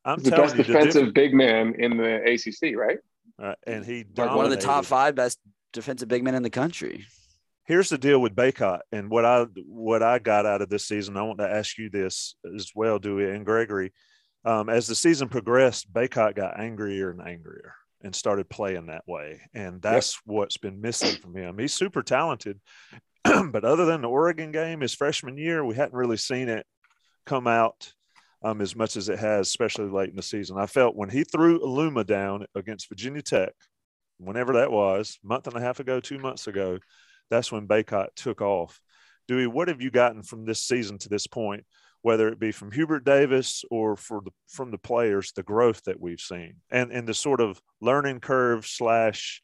I'm 0.04 0.18
He's 0.18 0.30
the 0.30 0.36
best 0.36 0.56
you, 0.56 0.64
the 0.64 0.72
defensive 0.72 1.14
big 1.14 1.34
man 1.34 1.74
in 1.78 1.96
the 1.96 2.16
ACC, 2.16 2.76
right? 2.76 2.98
uh, 3.42 3.54
and 3.66 3.84
he 3.84 4.04
Like 4.16 4.34
one 4.34 4.44
of 4.44 4.50
the 4.50 4.56
top 4.56 4.84
five 4.84 5.14
best 5.14 5.38
defensive 5.72 6.08
big 6.08 6.22
men 6.22 6.34
in 6.34 6.42
the 6.42 6.50
country. 6.50 7.06
Here's 7.64 7.88
the 7.88 7.98
deal 7.98 8.20
with 8.20 8.34
Bacot, 8.34 8.80
and 8.90 9.10
what 9.10 9.24
I 9.24 9.46
what 9.66 10.02
I 10.02 10.18
got 10.18 10.46
out 10.46 10.62
of 10.62 10.68
this 10.68 10.86
season. 10.86 11.16
I 11.16 11.22
want 11.22 11.38
to 11.38 11.48
ask 11.48 11.78
you 11.78 11.88
this 11.88 12.34
as 12.56 12.72
well, 12.74 12.98
Dewey 12.98 13.30
and 13.30 13.44
Gregory. 13.44 13.92
Um, 14.44 14.68
as 14.68 14.86
the 14.86 14.94
season 14.94 15.28
progressed, 15.28 15.92
Bacot 15.92 16.34
got 16.34 16.58
angrier 16.58 17.10
and 17.10 17.20
angrier 17.20 17.74
and 18.02 18.14
started 18.14 18.48
playing 18.48 18.86
that 18.86 19.06
way, 19.06 19.40
and 19.54 19.80
that's 19.80 20.18
what's 20.24 20.56
been 20.56 20.80
missing 20.80 21.20
from 21.20 21.36
him. 21.36 21.58
He's 21.58 21.74
super 21.74 22.02
talented, 22.02 22.58
but 23.24 23.64
other 23.64 23.84
than 23.84 24.00
the 24.00 24.08
Oregon 24.08 24.50
game, 24.50 24.80
his 24.80 24.94
freshman 24.94 25.36
year, 25.36 25.64
we 25.64 25.76
hadn't 25.76 25.94
really 25.94 26.16
seen 26.16 26.48
it 26.48 26.66
come 27.26 27.46
out 27.46 27.92
um, 28.42 28.60
as 28.60 28.74
much 28.74 28.96
as 28.96 29.08
it 29.08 29.18
has, 29.18 29.48
especially 29.48 29.90
late 29.90 30.10
in 30.10 30.16
the 30.16 30.22
season. 30.22 30.58
I 30.58 30.66
felt 30.66 30.96
when 30.96 31.10
he 31.10 31.24
threw 31.24 31.60
Aluma 31.60 32.06
down 32.06 32.46
against 32.54 32.88
Virginia 32.88 33.22
Tech, 33.22 33.52
whenever 34.18 34.54
that 34.54 34.70
was, 34.70 35.18
month 35.22 35.46
and 35.46 35.56
a 35.56 35.60
half 35.60 35.80
ago, 35.80 36.00
two 36.00 36.18
months 36.18 36.46
ago, 36.46 36.78
that's 37.30 37.52
when 37.52 37.68
Bacot 37.68 38.08
took 38.16 38.40
off. 38.40 38.80
Dewey, 39.28 39.46
what 39.46 39.68
have 39.68 39.80
you 39.80 39.90
gotten 39.90 40.22
from 40.22 40.44
this 40.44 40.62
season 40.62 40.98
to 40.98 41.08
this 41.08 41.26
point, 41.26 41.64
whether 42.02 42.28
it 42.28 42.40
be 42.40 42.50
from 42.50 42.72
Hubert 42.72 43.04
Davis 43.04 43.64
or 43.70 43.96
for 43.96 44.22
the, 44.24 44.30
from 44.48 44.70
the 44.70 44.78
players, 44.78 45.32
the 45.32 45.42
growth 45.42 45.82
that 45.84 46.00
we've 46.00 46.20
seen 46.20 46.56
and, 46.70 46.90
and 46.90 47.06
the 47.06 47.14
sort 47.14 47.40
of 47.40 47.60
learning 47.80 48.20
curve 48.20 48.66
slash 48.66 49.42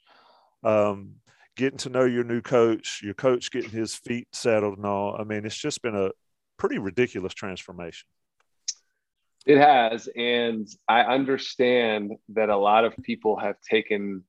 um, 0.64 1.16
getting 1.56 1.78
to 1.78 1.90
know 1.90 2.04
your 2.04 2.24
new 2.24 2.40
coach, 2.40 3.00
your 3.02 3.14
coach 3.14 3.50
getting 3.50 3.70
his 3.70 3.94
feet 3.94 4.28
settled 4.32 4.78
and 4.78 4.86
all. 4.86 5.16
I 5.18 5.24
mean, 5.24 5.44
it's 5.44 5.56
just 5.56 5.82
been 5.82 5.96
a 5.96 6.10
pretty 6.58 6.78
ridiculous 6.78 7.34
transformation. 7.34 8.06
It 9.46 9.58
has. 9.58 10.08
And 10.16 10.68
I 10.88 11.02
understand 11.02 12.16
that 12.30 12.48
a 12.48 12.56
lot 12.56 12.84
of 12.84 12.96
people 13.02 13.36
have 13.36 13.60
taken 13.60 14.24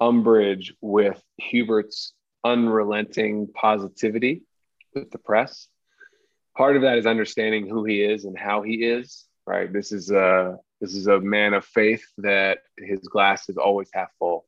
umbrage 0.00 0.74
with 0.80 1.22
Hubert's 1.38 2.14
unrelenting 2.42 3.48
positivity 3.54 4.42
with 4.94 5.10
the 5.10 5.18
press. 5.18 5.68
Part 6.56 6.76
of 6.76 6.82
that 6.82 6.96
is 6.96 7.06
understanding 7.06 7.68
who 7.68 7.84
he 7.84 8.02
is 8.02 8.24
and 8.24 8.38
how 8.38 8.62
he 8.62 8.76
is, 8.76 9.26
right? 9.46 9.70
This 9.70 9.92
is 9.92 10.10
a 10.10 10.56
this 10.80 10.94
is 10.94 11.06
a 11.06 11.20
man 11.20 11.54
of 11.54 11.64
faith 11.64 12.04
that 12.18 12.58
his 12.78 13.00
glass 13.00 13.48
is 13.48 13.56
always 13.56 13.88
half 13.92 14.08
full. 14.18 14.46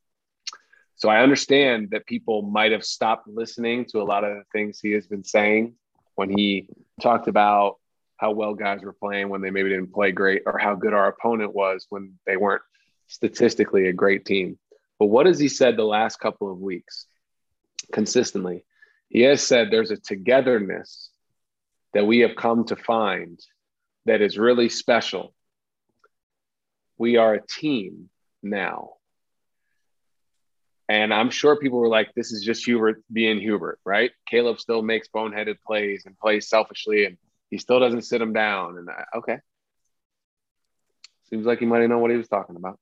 So 0.95 1.09
I 1.09 1.21
understand 1.21 1.89
that 1.91 2.05
people 2.05 2.41
might 2.41 2.71
have 2.71 2.83
stopped 2.83 3.27
listening 3.27 3.85
to 3.85 4.01
a 4.01 4.03
lot 4.03 4.23
of 4.23 4.37
the 4.37 4.43
things 4.51 4.79
he 4.79 4.91
has 4.91 5.07
been 5.07 5.23
saying 5.23 5.75
when 6.15 6.29
he 6.29 6.67
talked 7.01 7.27
about 7.27 7.78
how 8.19 8.31
well 8.31 8.53
guys 8.53 8.81
were 8.81 8.93
playing 8.93 9.29
when 9.29 9.41
they 9.41 9.49
maybe 9.49 9.69
didn't 9.69 9.93
play 9.93 10.11
great 10.11 10.43
or 10.45 10.57
how 10.57 10.75
good 10.75 10.93
our 10.93 11.07
opponent 11.07 11.55
was 11.55 11.87
when 11.89 12.19
they 12.27 12.35
weren't 12.35 12.61
statistically 13.07 13.87
a 13.87 13.93
great 13.93 14.25
team. 14.25 14.59
But 14.99 15.05
what 15.05 15.25
has 15.25 15.39
he 15.39 15.47
said 15.47 15.77
the 15.77 15.85
last 15.85 16.17
couple 16.17 16.51
of 16.51 16.59
weeks 16.59 17.05
consistently? 17.93 18.65
He 19.07 19.21
has 19.21 19.41
said 19.41 19.69
there's 19.71 19.91
a 19.91 19.97
togetherness 19.97 21.09
that 21.93 22.05
we 22.05 22.19
have 22.19 22.35
come 22.35 22.65
to 22.65 22.75
find 22.75 23.39
that 24.05 24.21
is 24.21 24.37
really 24.37 24.67
special. 24.67 25.33
We 26.97 27.15
are 27.15 27.35
a 27.35 27.47
team 27.47 28.09
now. 28.43 28.95
And 30.89 31.13
I'm 31.13 31.29
sure 31.29 31.55
people 31.55 31.79
were 31.79 31.87
like, 31.87 32.13
this 32.15 32.33
is 32.33 32.43
just 32.43 32.65
Hubert 32.65 33.01
being 33.11 33.39
Hubert, 33.39 33.79
right? 33.85 34.11
Caleb 34.27 34.59
still 34.59 34.81
makes 34.81 35.07
boneheaded 35.07 35.55
plays 35.65 36.03
and 36.05 36.17
plays 36.17 36.49
selfishly, 36.49 37.05
and 37.05 37.17
he 37.49 37.57
still 37.57 37.79
doesn't 37.79 38.03
sit 38.03 38.21
him 38.21 38.33
down. 38.33 38.77
And 38.77 38.89
I, 38.89 39.17
okay. 39.17 39.37
Seems 41.29 41.45
like 41.45 41.59
he 41.59 41.65
might 41.65 41.85
known 41.87 42.01
what 42.01 42.11
he 42.11 42.17
was 42.17 42.27
talking 42.27 42.55
about. 42.55 42.79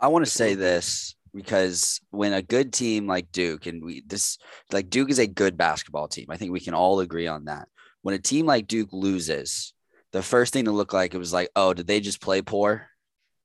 I 0.00 0.08
want 0.08 0.24
to 0.24 0.30
say 0.30 0.54
this 0.54 1.14
because 1.34 2.00
when 2.10 2.32
a 2.32 2.42
good 2.42 2.72
team 2.72 3.06
like 3.06 3.32
Duke 3.32 3.66
and 3.66 3.84
we 3.84 4.02
this 4.06 4.38
like 4.72 4.90
Duke 4.90 5.10
is 5.10 5.18
a 5.18 5.26
good 5.26 5.56
basketball 5.56 6.08
team. 6.08 6.26
I 6.30 6.36
think 6.36 6.52
we 6.52 6.60
can 6.60 6.74
all 6.74 7.00
agree 7.00 7.26
on 7.26 7.46
that. 7.46 7.68
When 8.02 8.14
a 8.14 8.18
team 8.18 8.46
like 8.46 8.66
Duke 8.66 8.92
loses, 8.92 9.72
the 10.12 10.22
first 10.22 10.52
thing 10.52 10.66
to 10.66 10.72
look 10.72 10.92
like 10.92 11.14
it 11.14 11.18
was 11.18 11.32
like, 11.32 11.50
oh, 11.56 11.74
did 11.74 11.86
they 11.86 12.00
just 12.00 12.20
play 12.20 12.42
poor? 12.42 12.88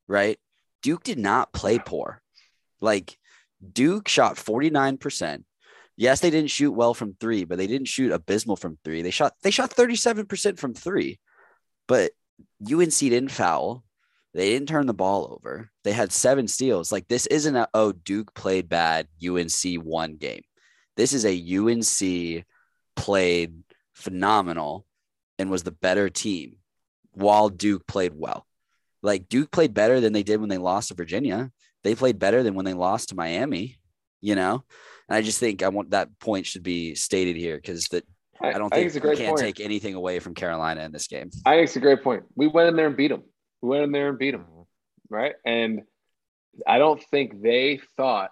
Right? 0.07 0.39
Duke 0.81 1.03
did 1.03 1.19
not 1.19 1.53
play 1.53 1.79
poor. 1.79 2.21
Like 2.81 3.17
Duke 3.73 4.07
shot 4.07 4.35
49%. 4.35 5.43
Yes, 5.99 6.21
they 6.21 6.29
didn't 6.29 6.49
shoot 6.49 6.71
well 6.71 6.93
from 6.93 7.17
3, 7.19 7.43
but 7.43 7.57
they 7.57 7.67
didn't 7.67 7.89
shoot 7.89 8.13
abysmal 8.13 8.55
from 8.55 8.77
3. 8.85 9.01
They 9.01 9.11
shot 9.11 9.33
they 9.43 9.51
shot 9.51 9.75
37% 9.75 10.57
from 10.57 10.73
3. 10.73 11.19
But 11.89 12.11
UNC 12.71 12.93
didn't 12.93 13.31
foul. 13.31 13.83
They 14.33 14.51
didn't 14.51 14.69
turn 14.69 14.85
the 14.85 14.93
ball 14.93 15.27
over. 15.29 15.69
They 15.83 15.91
had 15.91 16.13
seven 16.13 16.47
steals. 16.47 16.93
Like 16.93 17.09
this 17.09 17.25
isn't 17.25 17.53
a 17.53 17.67
oh 17.73 17.91
Duke 17.91 18.33
played 18.33 18.69
bad, 18.69 19.09
UNC 19.21 19.83
won 19.83 20.15
game. 20.15 20.43
This 20.95 21.11
is 21.11 21.25
a 21.25 21.57
UNC 21.57 22.45
played 22.95 23.61
phenomenal 23.93 24.85
and 25.37 25.51
was 25.51 25.63
the 25.63 25.71
better 25.71 26.09
team 26.09 26.59
while 27.11 27.49
Duke 27.49 27.85
played 27.87 28.13
well. 28.15 28.47
Like 29.01 29.27
Duke 29.27 29.51
played 29.51 29.73
better 29.73 29.99
than 29.99 30.13
they 30.13 30.23
did 30.23 30.39
when 30.39 30.47
they 30.47 30.59
lost 30.59 30.87
to 30.87 30.93
Virginia. 30.93 31.51
They 31.83 31.93
played 31.93 32.19
better 32.19 32.41
than 32.41 32.55
when 32.55 32.63
they 32.63 32.73
lost 32.73 33.09
to 33.09 33.15
Miami, 33.15 33.79
you 34.21 34.35
know? 34.35 34.63
And 35.09 35.17
I 35.17 35.21
just 35.21 35.39
think 35.39 35.63
I 35.63 35.69
want 35.69 35.91
that 35.91 36.19
point 36.19 36.45
should 36.45 36.63
be 36.63 36.95
stated 36.95 37.35
here 37.35 37.57
because 37.57 37.85
that 37.87 38.05
I 38.41 38.53
don't 38.53 38.69
think, 38.69 38.91
think 38.91 39.03
we 39.03 39.15
can't 39.15 39.29
point. 39.29 39.41
take 39.41 39.59
anything 39.59 39.95
away 39.95 40.19
from 40.19 40.33
Carolina 40.33 40.81
in 40.83 40.91
this 40.91 41.07
game. 41.07 41.29
I 41.45 41.55
think 41.55 41.65
it's 41.65 41.75
a 41.75 41.81
great 41.81 42.03
point. 42.03 42.23
We 42.35 42.47
went 42.47 42.69
in 42.69 42.75
there 42.75 42.87
and 42.87 42.95
beat 42.95 43.09
them. 43.09 43.23
We 43.61 43.69
went 43.69 43.83
in 43.83 43.91
there 43.91 44.09
and 44.09 44.17
beat 44.17 44.31
them, 44.31 44.45
right? 45.09 45.33
And 45.45 45.81
I 46.67 46.77
don't 46.77 47.01
think 47.11 47.41
they 47.41 47.81
thought. 47.97 48.29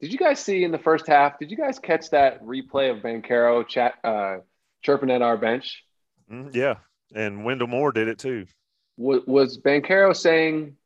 Did 0.00 0.12
you 0.12 0.18
guys 0.18 0.40
see 0.40 0.64
in 0.64 0.72
the 0.72 0.78
first 0.78 1.06
half? 1.06 1.38
Did 1.38 1.50
you 1.50 1.56
guys 1.56 1.78
catch 1.78 2.10
that 2.10 2.42
replay 2.42 2.90
of 2.90 3.02
Banchero 3.02 3.66
chat 3.66 3.94
uh, 4.02 4.38
chirping 4.82 5.10
at 5.10 5.22
our 5.22 5.36
bench? 5.36 5.84
Mm, 6.30 6.54
yeah, 6.54 6.76
and 7.14 7.44
Wendell 7.44 7.68
Moore 7.68 7.92
did 7.92 8.08
it 8.08 8.18
too. 8.18 8.46
Was, 8.96 9.20
was 9.26 9.58
Banchero 9.58 10.16
saying 10.16 10.76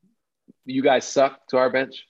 you 0.65 0.83
guys 0.83 1.07
suck 1.07 1.47
to 1.49 1.59
our 1.59 1.71
bench? 1.71 2.05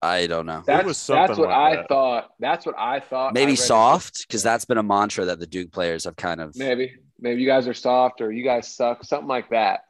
I 0.00 0.26
don't 0.26 0.46
know. 0.46 0.62
That 0.66 0.84
was 0.84 1.04
That's, 1.04 1.28
that's 1.28 1.38
what 1.38 1.48
like 1.48 1.56
I 1.56 1.76
that. 1.76 1.88
thought. 1.88 2.30
That's 2.38 2.64
what 2.64 2.76
I 2.78 3.00
thought. 3.00 3.34
Maybe 3.34 3.52
I 3.52 3.56
soft 3.56 4.26
because 4.26 4.42
that's 4.42 4.64
been 4.64 4.78
a 4.78 4.82
mantra 4.82 5.24
that 5.26 5.40
the 5.40 5.46
Duke 5.46 5.72
players 5.72 6.04
have 6.04 6.14
kind 6.16 6.40
of. 6.40 6.56
Maybe, 6.56 6.94
maybe 7.18 7.42
you 7.42 7.48
guys 7.48 7.66
are 7.66 7.74
soft 7.74 8.20
or 8.20 8.30
you 8.30 8.44
guys 8.44 8.68
suck, 8.72 9.04
something 9.04 9.28
like 9.28 9.50
that. 9.50 9.80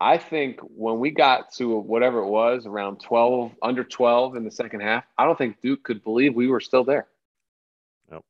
I 0.00 0.16
think 0.16 0.60
when 0.62 1.00
we 1.00 1.10
got 1.10 1.52
to 1.54 1.76
whatever 1.78 2.20
it 2.20 2.28
was 2.28 2.66
around 2.66 3.00
12, 3.00 3.52
under 3.62 3.82
12 3.84 4.36
in 4.36 4.44
the 4.44 4.50
second 4.50 4.80
half, 4.80 5.04
I 5.18 5.24
don't 5.24 5.36
think 5.36 5.60
Duke 5.60 5.82
could 5.82 6.04
believe 6.04 6.34
we 6.34 6.46
were 6.46 6.60
still 6.60 6.84
there. 6.84 7.08
Nope. 8.10 8.24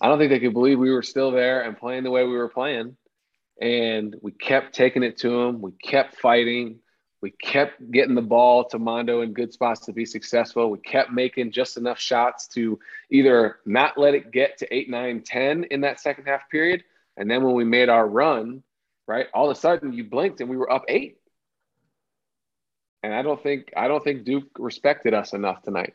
I 0.00 0.08
don't 0.08 0.18
think 0.18 0.30
they 0.30 0.40
could 0.40 0.54
believe 0.54 0.78
we 0.78 0.90
were 0.90 1.02
still 1.02 1.30
there 1.30 1.62
and 1.62 1.76
playing 1.76 2.04
the 2.04 2.10
way 2.10 2.24
we 2.24 2.36
were 2.36 2.48
playing. 2.48 2.96
And 3.60 4.16
we 4.22 4.32
kept 4.32 4.74
taking 4.74 5.02
it 5.02 5.18
to 5.18 5.30
them. 5.30 5.60
We 5.60 5.72
kept 5.72 6.18
fighting. 6.18 6.80
We 7.22 7.30
kept 7.30 7.90
getting 7.90 8.14
the 8.14 8.22
ball 8.22 8.64
to 8.68 8.78
Mondo 8.78 9.22
in 9.22 9.32
good 9.32 9.52
spots 9.52 9.86
to 9.86 9.92
be 9.92 10.04
successful. 10.04 10.70
We 10.70 10.78
kept 10.78 11.10
making 11.10 11.52
just 11.52 11.76
enough 11.76 11.98
shots 11.98 12.46
to 12.48 12.78
either 13.10 13.58
not 13.64 13.96
let 13.96 14.14
it 14.14 14.30
get 14.30 14.58
to 14.58 14.74
8, 14.74 14.90
9, 14.90 15.22
10 15.22 15.64
in 15.70 15.80
that 15.80 16.00
second 16.00 16.26
half 16.26 16.48
period. 16.50 16.84
And 17.16 17.30
then 17.30 17.42
when 17.42 17.54
we 17.54 17.64
made 17.64 17.88
our 17.88 18.06
run, 18.06 18.62
right, 19.06 19.26
all 19.32 19.50
of 19.50 19.56
a 19.56 19.60
sudden 19.60 19.92
you 19.92 20.04
blinked 20.04 20.40
and 20.40 20.50
we 20.50 20.56
were 20.56 20.70
up 20.70 20.84
eight. 20.88 21.18
And 23.02 23.14
I 23.14 23.22
don't 23.22 23.42
think 23.42 23.72
I 23.76 23.88
don't 23.88 24.02
think 24.02 24.24
Duke 24.24 24.48
respected 24.58 25.14
us 25.14 25.32
enough 25.32 25.62
tonight. 25.62 25.94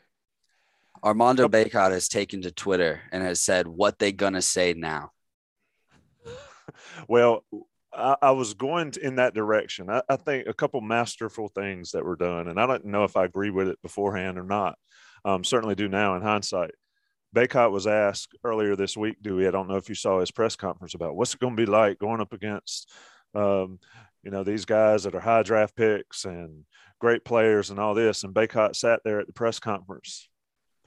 Armando 1.04 1.48
Bacot 1.48 1.90
has 1.90 2.08
taken 2.08 2.42
to 2.42 2.50
Twitter 2.50 3.02
and 3.10 3.22
has 3.22 3.40
said, 3.40 3.66
"What 3.66 3.98
they 3.98 4.12
gonna 4.12 4.40
say 4.40 4.72
now?" 4.72 5.12
well, 7.08 7.44
I, 7.94 8.16
I, 8.22 8.30
was 8.30 8.54
going 8.54 8.94
in 9.02 9.16
that 9.16 9.34
direction. 9.34 9.90
I, 9.90 10.02
I, 10.08 10.16
think 10.16 10.46
a 10.46 10.54
couple 10.54 10.80
masterful 10.80 11.48
things 11.48 11.92
that 11.92 12.04
were 12.04 12.16
done, 12.16 12.48
and 12.48 12.58
I 12.58 12.66
don't 12.66 12.86
know 12.86 13.04
if 13.04 13.16
I 13.16 13.24
agree 13.24 13.50
with 13.50 13.68
it 13.68 13.80
beforehand 13.82 14.38
or 14.38 14.44
not. 14.44 14.78
Um, 15.24 15.44
certainly 15.44 15.74
do 15.74 15.88
now 15.88 16.16
in 16.16 16.22
hindsight. 16.22 16.72
Bacot 17.34 17.70
was 17.70 17.86
asked 17.86 18.36
earlier 18.44 18.76
this 18.76 18.96
week, 18.96 19.22
Dewey. 19.22 19.46
I 19.46 19.50
don't 19.50 19.68
know 19.68 19.76
if 19.76 19.88
you 19.88 19.94
saw 19.94 20.20
his 20.20 20.30
press 20.30 20.56
conference 20.56 20.94
about 20.94 21.16
what's 21.16 21.34
it 21.34 21.40
going 21.40 21.56
to 21.56 21.62
be 21.62 21.70
like 21.70 21.98
going 21.98 22.20
up 22.20 22.32
against, 22.32 22.90
um, 23.34 23.78
you 24.22 24.30
know, 24.30 24.44
these 24.44 24.64
guys 24.64 25.04
that 25.04 25.14
are 25.14 25.20
high 25.20 25.42
draft 25.42 25.74
picks 25.74 26.24
and 26.24 26.64
great 26.98 27.24
players 27.24 27.70
and 27.70 27.78
all 27.78 27.94
this. 27.94 28.24
And 28.24 28.34
Bacot 28.34 28.76
sat 28.76 29.00
there 29.04 29.20
at 29.20 29.26
the 29.26 29.32
press 29.32 29.58
conference 29.58 30.28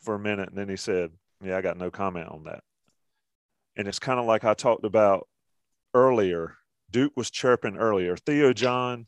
for 0.01 0.15
a 0.15 0.19
minute, 0.19 0.49
and 0.49 0.57
then 0.57 0.69
he 0.69 0.77
said, 0.77 1.11
"Yeah, 1.43 1.57
I 1.57 1.61
got 1.61 1.77
no 1.77 1.89
comment 1.89 2.29
on 2.29 2.43
that." 2.43 2.63
And 3.75 3.87
it's 3.87 3.99
kind 3.99 4.19
of 4.19 4.25
like 4.25 4.43
I 4.43 4.53
talked 4.53 4.85
about 4.85 5.27
earlier 5.93 6.55
Duke 6.95 7.17
was 7.17 7.29
chirping 7.29 7.75
earlier. 7.75 8.15
Theo 8.15 8.53
John, 8.53 9.05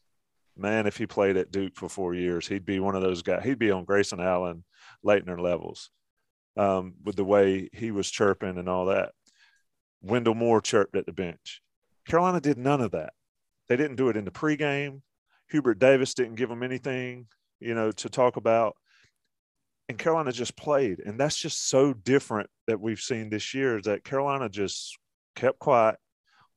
man, 0.57 0.87
if 0.87 0.97
he 0.97 1.07
played 1.07 1.37
at 1.37 1.51
Duke 1.51 1.73
for 1.77 1.87
four 1.87 2.13
years, 2.13 2.45
he'd 2.45 2.65
be 2.65 2.81
one 2.81 2.95
of 2.95 3.01
those 3.01 3.21
guys. 3.21 3.45
He'd 3.45 3.59
be 3.59 3.71
on 3.71 3.85
Grayson 3.85 4.19
Allen, 4.19 4.65
Laettner 5.05 5.39
levels 5.39 5.89
um, 6.57 6.95
with 7.05 7.15
the 7.15 7.23
way 7.23 7.69
he 7.71 7.91
was 7.91 8.11
chirping 8.11 8.57
and 8.57 8.67
all 8.67 8.87
that. 8.87 9.13
Wendell 10.01 10.35
Moore 10.35 10.59
chirped 10.59 10.97
at 10.97 11.05
the 11.05 11.13
bench. 11.13 11.61
Carolina 12.05 12.41
did 12.41 12.57
none 12.57 12.81
of 12.81 12.91
that. 12.91 13.13
They 13.69 13.77
didn't 13.77 13.95
do 13.95 14.09
it 14.09 14.17
in 14.17 14.25
the 14.25 14.31
pregame. 14.31 14.99
Hubert 15.49 15.79
Davis 15.79 16.13
didn't 16.13 16.35
give 16.35 16.49
them 16.49 16.63
anything, 16.63 17.27
you 17.61 17.73
know, 17.73 17.93
to 17.93 18.09
talk 18.09 18.35
about. 18.35 18.75
And 19.87 19.97
Carolina 19.97 20.33
just 20.33 20.57
played. 20.57 20.99
And 20.99 21.17
that's 21.17 21.37
just 21.37 21.69
so 21.69 21.93
different 21.93 22.49
that 22.67 22.81
we've 22.81 22.99
seen 22.99 23.29
this 23.29 23.53
year 23.53 23.77
is 23.77 23.85
that 23.85 24.03
Carolina 24.03 24.49
just 24.49 24.97
kept 25.37 25.59
quiet, 25.59 25.95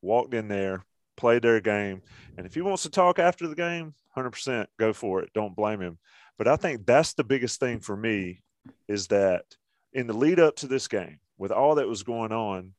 walked 0.02 0.34
in 0.34 0.48
there, 0.48 0.84
played 1.20 1.42
their 1.42 1.60
game. 1.60 2.02
And 2.36 2.46
if 2.46 2.54
he 2.54 2.62
wants 2.62 2.82
to 2.84 2.90
talk 2.90 3.18
after 3.18 3.46
the 3.46 3.54
game, 3.54 3.94
100% 4.16 4.66
go 4.78 4.92
for 4.92 5.22
it. 5.22 5.30
Don't 5.34 5.54
blame 5.54 5.80
him. 5.80 5.98
But 6.38 6.48
I 6.48 6.56
think 6.56 6.86
that's 6.86 7.12
the 7.12 7.22
biggest 7.24 7.60
thing 7.60 7.80
for 7.80 7.96
me 7.96 8.42
is 8.88 9.06
that 9.08 9.44
in 9.92 10.06
the 10.06 10.14
lead 10.14 10.40
up 10.40 10.56
to 10.56 10.66
this 10.66 10.88
game, 10.88 11.20
with 11.36 11.52
all 11.52 11.76
that 11.76 11.88
was 11.88 12.02
going 12.02 12.32
on, 12.32 12.72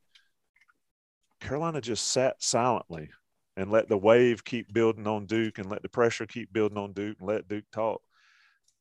Carolina 1.40 1.82
just 1.82 2.12
sat 2.12 2.42
silently 2.42 3.10
and 3.58 3.72
let 3.72 3.88
the 3.88 3.98
wave 3.98 4.44
keep 4.44 4.74
building 4.74 5.08
on 5.08 5.26
Duke 5.26 5.60
and 5.60 5.70
let 5.70 5.82
the 5.82 5.90
pressure 5.90 6.26
keep 6.26 6.52
building 6.52 6.78
on 6.78 6.94
Duke 6.94 7.18
and 7.20 7.28
let 7.28 7.48
Duke 7.48 7.66
talk. 7.72 8.02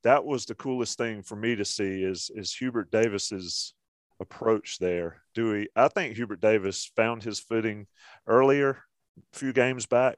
That 0.03 0.25
was 0.25 0.46
the 0.46 0.55
coolest 0.55 0.96
thing 0.96 1.23
for 1.23 1.37
me 1.37 1.57
to 1.57 1.64
see 1.64 2.03
is 2.03 2.31
is 2.35 2.55
Hubert 2.55 2.90
Davis's 2.90 3.75
approach 4.20 4.79
there. 4.79 5.23
Dewey, 5.35 5.68
I 5.77 5.88
think 5.88 6.16
Hubert 6.16 6.40
Davis 6.40 6.90
found 6.96 7.23
his 7.23 7.40
footing 7.40 7.87
earlier 8.27 8.85
few 9.33 9.53
games 9.53 9.87
back, 9.87 10.16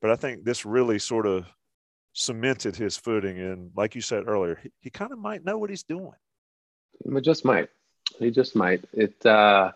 but 0.00 0.10
I 0.10 0.16
think 0.16 0.44
this 0.44 0.64
really 0.64 0.98
sort 0.98 1.26
of 1.26 1.46
cemented 2.12 2.76
his 2.76 2.96
footing. 2.96 3.38
And 3.38 3.70
like 3.76 3.94
you 3.94 4.00
said 4.00 4.24
earlier, 4.26 4.58
he, 4.62 4.70
he 4.80 4.90
kind 4.90 5.12
of 5.12 5.18
might 5.18 5.44
know 5.44 5.58
what 5.58 5.70
he's 5.70 5.82
doing. 5.82 6.12
He 7.04 7.20
just 7.20 7.44
might. 7.44 7.68
He 8.18 8.30
just 8.30 8.56
might. 8.56 8.84
It. 8.92 9.24
Uh, 9.26 9.72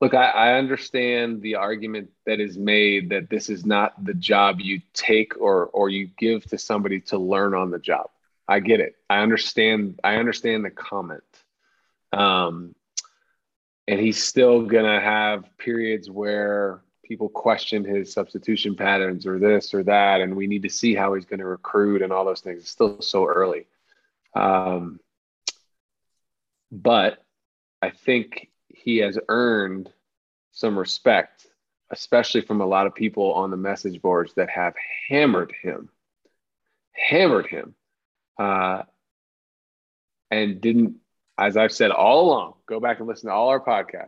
look, 0.00 0.14
I, 0.14 0.26
I 0.26 0.52
understand 0.58 1.40
the 1.42 1.56
argument 1.56 2.10
that 2.26 2.40
is 2.40 2.56
made 2.56 3.10
that 3.10 3.30
this 3.30 3.48
is 3.48 3.64
not 3.64 4.04
the 4.04 4.14
job 4.14 4.60
you 4.60 4.80
take 4.92 5.40
or 5.40 5.66
or 5.66 5.88
you 5.88 6.10
give 6.18 6.44
to 6.46 6.58
somebody 6.58 7.00
to 7.02 7.18
learn 7.18 7.54
on 7.54 7.70
the 7.70 7.78
job. 7.78 8.10
I 8.46 8.60
get 8.60 8.80
it. 8.80 8.96
I 9.08 9.20
understand. 9.20 10.00
I 10.04 10.16
understand 10.16 10.64
the 10.64 10.70
comment. 10.70 11.22
Um, 12.12 12.74
and 13.86 13.98
he's 13.98 14.22
still 14.22 14.62
gonna 14.62 15.00
have 15.00 15.44
periods 15.58 16.10
where 16.10 16.82
people 17.10 17.28
question 17.28 17.84
his 17.84 18.12
substitution 18.12 18.76
patterns 18.76 19.26
or 19.26 19.40
this 19.40 19.74
or 19.74 19.82
that, 19.82 20.20
and 20.20 20.36
we 20.36 20.46
need 20.46 20.62
to 20.62 20.70
see 20.70 20.94
how 20.94 21.12
he's 21.12 21.24
going 21.24 21.40
to 21.40 21.44
recruit 21.44 22.02
and 22.02 22.12
all 22.12 22.24
those 22.24 22.40
things. 22.40 22.60
It's 22.60 22.70
still 22.70 23.02
so 23.02 23.26
early. 23.26 23.66
Um, 24.36 25.00
but 26.70 27.20
I 27.82 27.90
think 27.90 28.48
he 28.68 28.98
has 28.98 29.18
earned 29.28 29.92
some 30.52 30.78
respect, 30.78 31.48
especially 31.90 32.42
from 32.42 32.60
a 32.60 32.66
lot 32.66 32.86
of 32.86 32.94
people 32.94 33.32
on 33.32 33.50
the 33.50 33.56
message 33.56 34.00
boards 34.00 34.32
that 34.34 34.48
have 34.48 34.74
hammered 35.08 35.52
him, 35.60 35.88
hammered 36.92 37.48
him, 37.48 37.74
uh, 38.38 38.84
and 40.30 40.60
didn't, 40.60 40.98
as 41.36 41.56
I've 41.56 41.72
said 41.72 41.90
all 41.90 42.28
along, 42.28 42.54
go 42.66 42.78
back 42.78 43.00
and 43.00 43.08
listen 43.08 43.30
to 43.30 43.34
all 43.34 43.48
our 43.48 43.58
podcasts. 43.58 44.06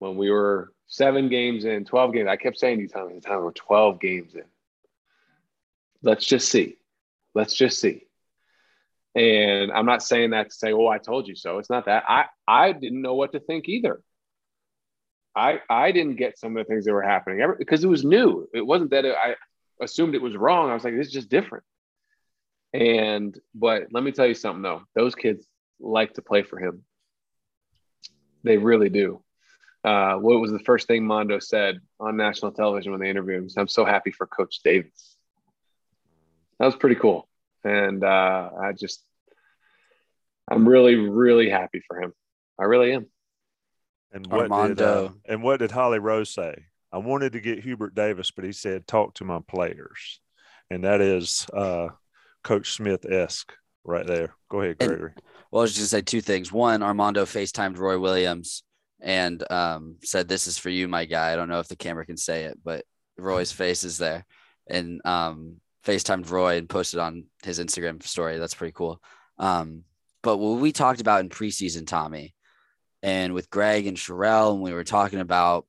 When 0.00 0.16
we 0.16 0.30
were 0.30 0.73
seven 0.86 1.28
games 1.28 1.64
in, 1.64 1.84
12 1.84 2.12
games. 2.12 2.28
I 2.28 2.36
kept 2.36 2.58
saying 2.58 2.78
these 2.78 2.92
times 2.92 3.10
at 3.10 3.22
the 3.22 3.28
time 3.28 3.42
we're 3.42 3.52
12 3.52 4.00
games 4.00 4.34
in. 4.34 4.44
Let's 6.02 6.24
just 6.24 6.48
see. 6.48 6.76
Let's 7.34 7.54
just 7.54 7.80
see. 7.80 8.02
And 9.14 9.70
I'm 9.72 9.86
not 9.86 10.02
saying 10.02 10.30
that 10.30 10.50
to 10.50 10.54
say, 10.54 10.72
oh, 10.72 10.88
I 10.88 10.98
told 10.98 11.28
you 11.28 11.34
so. 11.34 11.58
It's 11.58 11.70
not 11.70 11.86
that. 11.86 12.04
I, 12.08 12.26
I 12.46 12.72
didn't 12.72 13.02
know 13.02 13.14
what 13.14 13.32
to 13.32 13.40
think 13.40 13.68
either. 13.68 14.00
I, 15.36 15.60
I 15.68 15.92
didn't 15.92 16.16
get 16.16 16.38
some 16.38 16.56
of 16.56 16.64
the 16.64 16.68
things 16.68 16.84
that 16.84 16.92
were 16.92 17.02
happening 17.02 17.54
because 17.58 17.82
it 17.82 17.88
was 17.88 18.04
new. 18.04 18.48
It 18.54 18.64
wasn't 18.64 18.90
that 18.90 19.04
I 19.04 19.34
assumed 19.80 20.14
it 20.14 20.22
was 20.22 20.36
wrong. 20.36 20.70
I 20.70 20.74
was 20.74 20.84
like, 20.84 20.96
this 20.96 21.08
is 21.08 21.12
just 21.12 21.28
different. 21.28 21.64
And, 22.72 23.36
but 23.54 23.88
let 23.92 24.04
me 24.04 24.12
tell 24.12 24.26
you 24.26 24.34
something 24.34 24.62
though. 24.62 24.82
Those 24.94 25.14
kids 25.14 25.44
like 25.80 26.14
to 26.14 26.22
play 26.22 26.42
for 26.42 26.58
him. 26.58 26.84
They 28.42 28.58
really 28.58 28.90
do 28.90 29.23
uh, 29.84 30.16
what 30.16 30.40
was 30.40 30.50
the 30.50 30.58
first 30.60 30.88
thing 30.88 31.06
Mondo 31.06 31.38
said 31.38 31.80
on 32.00 32.16
national 32.16 32.52
television 32.52 32.92
when 32.92 33.00
they 33.00 33.10
interviewed 33.10 33.42
him? 33.42 33.48
I'm 33.56 33.68
so 33.68 33.84
happy 33.84 34.10
for 34.10 34.26
Coach 34.26 34.60
Davis. 34.64 35.16
That 36.58 36.66
was 36.66 36.76
pretty 36.76 36.96
cool, 36.96 37.28
and 37.64 38.02
uh, 38.02 38.50
I 38.60 38.72
just, 38.72 39.04
I'm 40.50 40.66
really, 40.66 40.94
really 40.94 41.50
happy 41.50 41.82
for 41.86 42.00
him. 42.00 42.14
I 42.58 42.64
really 42.64 42.92
am. 42.92 43.06
And 44.12 44.26
what 44.28 44.50
Armando. 44.50 44.74
did 44.74 44.82
uh, 44.82 45.12
and 45.26 45.42
what 45.42 45.58
did 45.58 45.72
Holly 45.72 45.98
Rowe 45.98 46.24
say? 46.24 46.54
I 46.92 46.98
wanted 46.98 47.32
to 47.32 47.40
get 47.40 47.58
Hubert 47.58 47.94
Davis, 47.94 48.30
but 48.30 48.44
he 48.44 48.52
said 48.52 48.86
talk 48.86 49.14
to 49.14 49.24
my 49.24 49.40
players, 49.46 50.20
and 50.70 50.84
that 50.84 51.00
is 51.00 51.46
uh, 51.52 51.88
Coach 52.44 52.72
Smith 52.72 53.04
esque 53.04 53.52
right 53.82 54.06
there. 54.06 54.34
Go 54.48 54.62
ahead, 54.62 54.78
Gregory. 54.78 55.12
And, 55.16 55.22
well, 55.50 55.60
I 55.60 55.64
was 55.64 55.74
just 55.74 55.92
gonna 55.92 56.00
say 56.00 56.04
two 56.04 56.20
things. 56.20 56.52
One, 56.52 56.82
Armando 56.82 57.24
FaceTimed 57.24 57.76
Roy 57.76 57.98
Williams 57.98 58.62
and 59.00 59.44
um, 59.50 59.96
said, 60.02 60.28
"This 60.28 60.46
is 60.46 60.58
for 60.58 60.70
you, 60.70 60.88
my 60.88 61.04
guy." 61.04 61.32
I 61.32 61.36
don't 61.36 61.48
know 61.48 61.60
if 61.60 61.68
the 61.68 61.76
camera 61.76 62.06
can 62.06 62.16
say 62.16 62.44
it, 62.44 62.58
but 62.64 62.84
Roy's 63.16 63.52
face 63.52 63.84
is 63.84 63.98
there, 63.98 64.24
and 64.66 65.00
um, 65.04 65.60
FaceTimed 65.84 66.30
Roy 66.30 66.56
and 66.58 66.68
posted 66.68 67.00
on 67.00 67.24
his 67.42 67.58
Instagram 67.58 68.02
story. 68.02 68.38
That's 68.38 68.54
pretty 68.54 68.72
cool. 68.72 69.00
Um, 69.38 69.84
but 70.22 70.38
what 70.38 70.60
we 70.60 70.72
talked 70.72 71.00
about 71.00 71.20
in 71.20 71.28
preseason, 71.28 71.86
Tommy, 71.86 72.34
and 73.02 73.34
with 73.34 73.50
Greg 73.50 73.86
and 73.86 73.96
Sherelle, 73.96 74.52
and 74.54 74.62
we 74.62 74.72
were 74.72 74.84
talking 74.84 75.20
about 75.20 75.66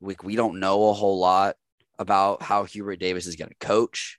we, 0.00 0.16
we 0.22 0.36
don't 0.36 0.60
know 0.60 0.88
a 0.88 0.92
whole 0.92 1.18
lot 1.18 1.56
about 1.98 2.42
how 2.42 2.64
Hubert 2.64 2.96
Davis 2.96 3.26
is 3.26 3.36
going 3.36 3.50
to 3.50 3.66
coach. 3.66 4.18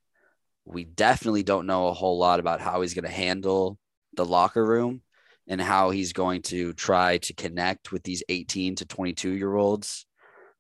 We 0.66 0.86
definitely 0.86 1.44
don't 1.44 1.68
know 1.68 1.88
a 1.88 1.94
whole 1.94 2.18
lot 2.18 2.39
about 2.39 2.62
how 2.62 2.82
he's 2.82 2.94
going 2.94 3.04
to 3.04 3.12
handle 3.12 3.78
the 4.13 4.26
locker 4.26 4.66
room 4.66 5.02
and 5.47 5.62
how 5.62 5.89
he's 5.89 6.13
going 6.13 6.41
to 6.41 6.73
try 6.73 7.17
to 7.19 7.34
connect 7.34 7.91
with 7.91 8.03
these 8.03 8.23
18 8.29 8.75
to 8.75 8.86
22 8.86 9.32
year 9.32 9.56
olds. 9.56 10.06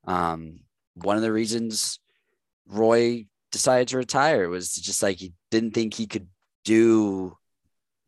Um, 0.05 0.59
one 0.95 1.15
of 1.15 1.21
the 1.21 1.31
reasons 1.31 1.99
Roy 2.67 3.25
decided 3.51 3.87
to 3.89 3.97
retire 3.97 4.49
was 4.49 4.73
just 4.73 5.01
like 5.01 5.17
he 5.17 5.33
didn't 5.51 5.73
think 5.73 5.93
he 5.93 6.07
could 6.07 6.27
do 6.65 7.37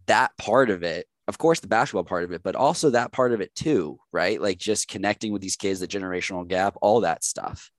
that 0.07 0.35
part 0.37 0.69
of 0.69 0.83
it. 0.83 1.07
Of 1.27 1.37
course, 1.37 1.59
the 1.59 1.67
basketball 1.67 2.03
part 2.03 2.23
of 2.23 2.31
it, 2.31 2.43
but 2.43 2.55
also 2.55 2.91
that 2.91 3.11
part 3.11 3.31
of 3.33 3.41
it 3.41 3.55
too, 3.55 3.97
right? 4.11 4.39
Like 4.39 4.57
just 4.57 4.87
connecting 4.87 5.31
with 5.31 5.41
these 5.41 5.55
kids, 5.55 5.79
the 5.79 5.87
generational 5.87 6.47
gap, 6.47 6.75
all 6.81 7.01
that 7.01 7.23
stuff. 7.23 7.71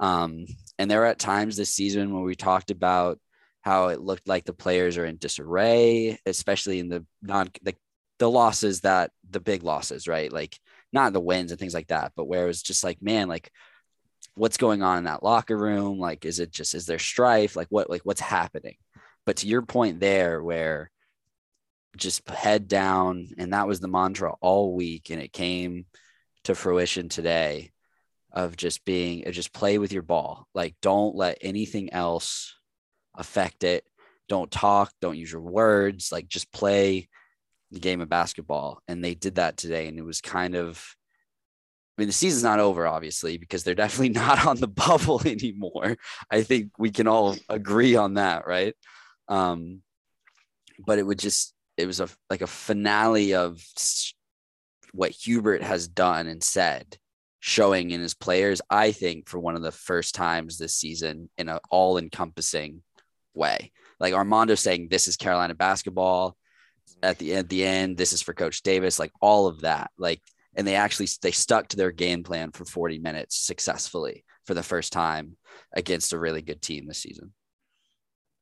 Um, 0.00 0.46
and 0.78 0.90
there 0.90 1.00
were 1.00 1.06
at 1.06 1.18
times 1.18 1.56
this 1.56 1.74
season 1.74 2.14
when 2.14 2.22
we 2.22 2.34
talked 2.34 2.70
about 2.70 3.18
how 3.62 3.88
it 3.88 4.00
looked 4.00 4.28
like 4.28 4.44
the 4.44 4.52
players 4.52 4.96
are 4.96 5.04
in 5.04 5.16
disarray, 5.16 6.18
especially 6.24 6.78
in 6.78 6.88
the 6.88 7.04
non 7.20 7.50
the, 7.62 7.74
the 8.18 8.30
losses 8.30 8.80
that 8.80 9.10
the 9.28 9.40
big 9.40 9.62
losses, 9.62 10.08
right? 10.08 10.32
Like 10.32 10.58
not 10.92 11.12
the 11.12 11.20
wins 11.20 11.50
and 11.50 11.60
things 11.60 11.74
like 11.74 11.88
that, 11.88 12.12
but 12.16 12.26
where 12.26 12.44
it 12.44 12.48
was 12.48 12.62
just 12.62 12.84
like, 12.84 13.00
man, 13.02 13.28
like 13.28 13.50
what's 14.34 14.56
going 14.56 14.82
on 14.82 14.98
in 14.98 15.04
that 15.04 15.22
locker 15.22 15.56
room? 15.56 15.98
Like, 15.98 16.24
is 16.24 16.38
it 16.38 16.50
just 16.50 16.74
is 16.74 16.86
there 16.86 16.98
strife? 16.98 17.56
Like 17.56 17.68
what 17.70 17.90
like 17.90 18.02
what's 18.02 18.20
happening? 18.20 18.76
But 19.26 19.38
to 19.38 19.46
your 19.46 19.62
point 19.62 20.00
there, 20.00 20.42
where 20.42 20.90
just 21.96 22.28
head 22.28 22.68
down, 22.68 23.28
and 23.36 23.52
that 23.52 23.66
was 23.66 23.80
the 23.80 23.88
mantra 23.88 24.34
all 24.40 24.74
week, 24.74 25.10
and 25.10 25.20
it 25.20 25.32
came 25.32 25.86
to 26.44 26.54
fruition 26.54 27.08
today 27.08 27.72
of 28.32 28.56
just 28.56 28.84
being 28.84 29.24
just 29.32 29.52
play 29.52 29.78
with 29.78 29.92
your 29.92 30.02
ball. 30.02 30.46
Like 30.54 30.76
don't 30.80 31.14
let 31.16 31.38
anything 31.40 31.92
else 31.92 32.54
affect 33.14 33.64
it. 33.64 33.84
Don't 34.28 34.50
talk, 34.50 34.92
don't 35.00 35.16
use 35.16 35.32
your 35.32 35.40
words, 35.40 36.12
like 36.12 36.28
just 36.28 36.52
play 36.52 37.08
the 37.70 37.80
game 37.80 38.00
of 38.00 38.08
basketball. 38.08 38.80
And 38.88 39.04
they 39.04 39.14
did 39.14 39.36
that 39.36 39.56
today. 39.56 39.88
And 39.88 39.98
it 39.98 40.04
was 40.04 40.20
kind 40.20 40.54
of 40.54 40.96
I 41.98 42.02
mean, 42.02 42.08
the 42.08 42.12
season's 42.12 42.44
not 42.44 42.60
over, 42.60 42.86
obviously, 42.86 43.38
because 43.38 43.64
they're 43.64 43.74
definitely 43.74 44.10
not 44.10 44.46
on 44.46 44.58
the 44.58 44.68
bubble 44.86 45.20
anymore. 45.26 45.96
I 46.30 46.42
think 46.42 46.78
we 46.78 46.90
can 46.90 47.08
all 47.08 47.36
agree 47.48 47.96
on 47.96 48.14
that, 48.14 48.46
right? 48.46 48.74
Um, 49.26 49.82
but 50.86 50.98
it 51.00 51.02
would 51.02 51.18
just, 51.18 51.54
it 51.76 51.86
was 51.86 51.98
a 52.00 52.08
like 52.30 52.40
a 52.40 52.46
finale 52.46 53.34
of 53.34 53.60
what 54.92 55.10
Hubert 55.10 55.62
has 55.62 55.88
done 55.88 56.28
and 56.28 56.42
said, 56.42 56.96
showing 57.40 57.90
in 57.90 58.00
his 58.00 58.14
players. 58.14 58.60
I 58.70 58.92
think 58.92 59.28
for 59.28 59.40
one 59.40 59.56
of 59.56 59.62
the 59.62 59.72
first 59.72 60.14
times 60.14 60.56
this 60.56 60.76
season 60.76 61.30
in 61.36 61.48
an 61.48 61.58
all-encompassing 61.68 62.82
way. 63.34 63.72
Like 63.98 64.14
Armando 64.14 64.54
saying, 64.54 64.88
"This 64.88 65.08
is 65.08 65.16
Carolina 65.16 65.54
basketball." 65.54 66.36
At 67.02 67.18
the 67.18 67.34
at 67.34 67.48
the 67.48 67.64
end, 67.64 67.96
this 67.96 68.12
is 68.12 68.22
for 68.22 68.34
Coach 68.34 68.62
Davis. 68.62 68.98
Like 68.98 69.12
all 69.20 69.46
of 69.46 69.60
that, 69.60 69.90
like 69.98 70.20
and 70.54 70.66
they 70.66 70.74
actually 70.74 71.08
they 71.22 71.30
stuck 71.30 71.68
to 71.68 71.76
their 71.76 71.92
game 71.92 72.24
plan 72.24 72.50
for 72.50 72.64
40 72.64 72.98
minutes 72.98 73.36
successfully 73.36 74.24
for 74.44 74.54
the 74.54 74.62
first 74.62 74.92
time 74.92 75.36
against 75.72 76.12
a 76.12 76.18
really 76.18 76.42
good 76.42 76.60
team 76.60 76.86
this 76.86 76.98
season. 76.98 77.32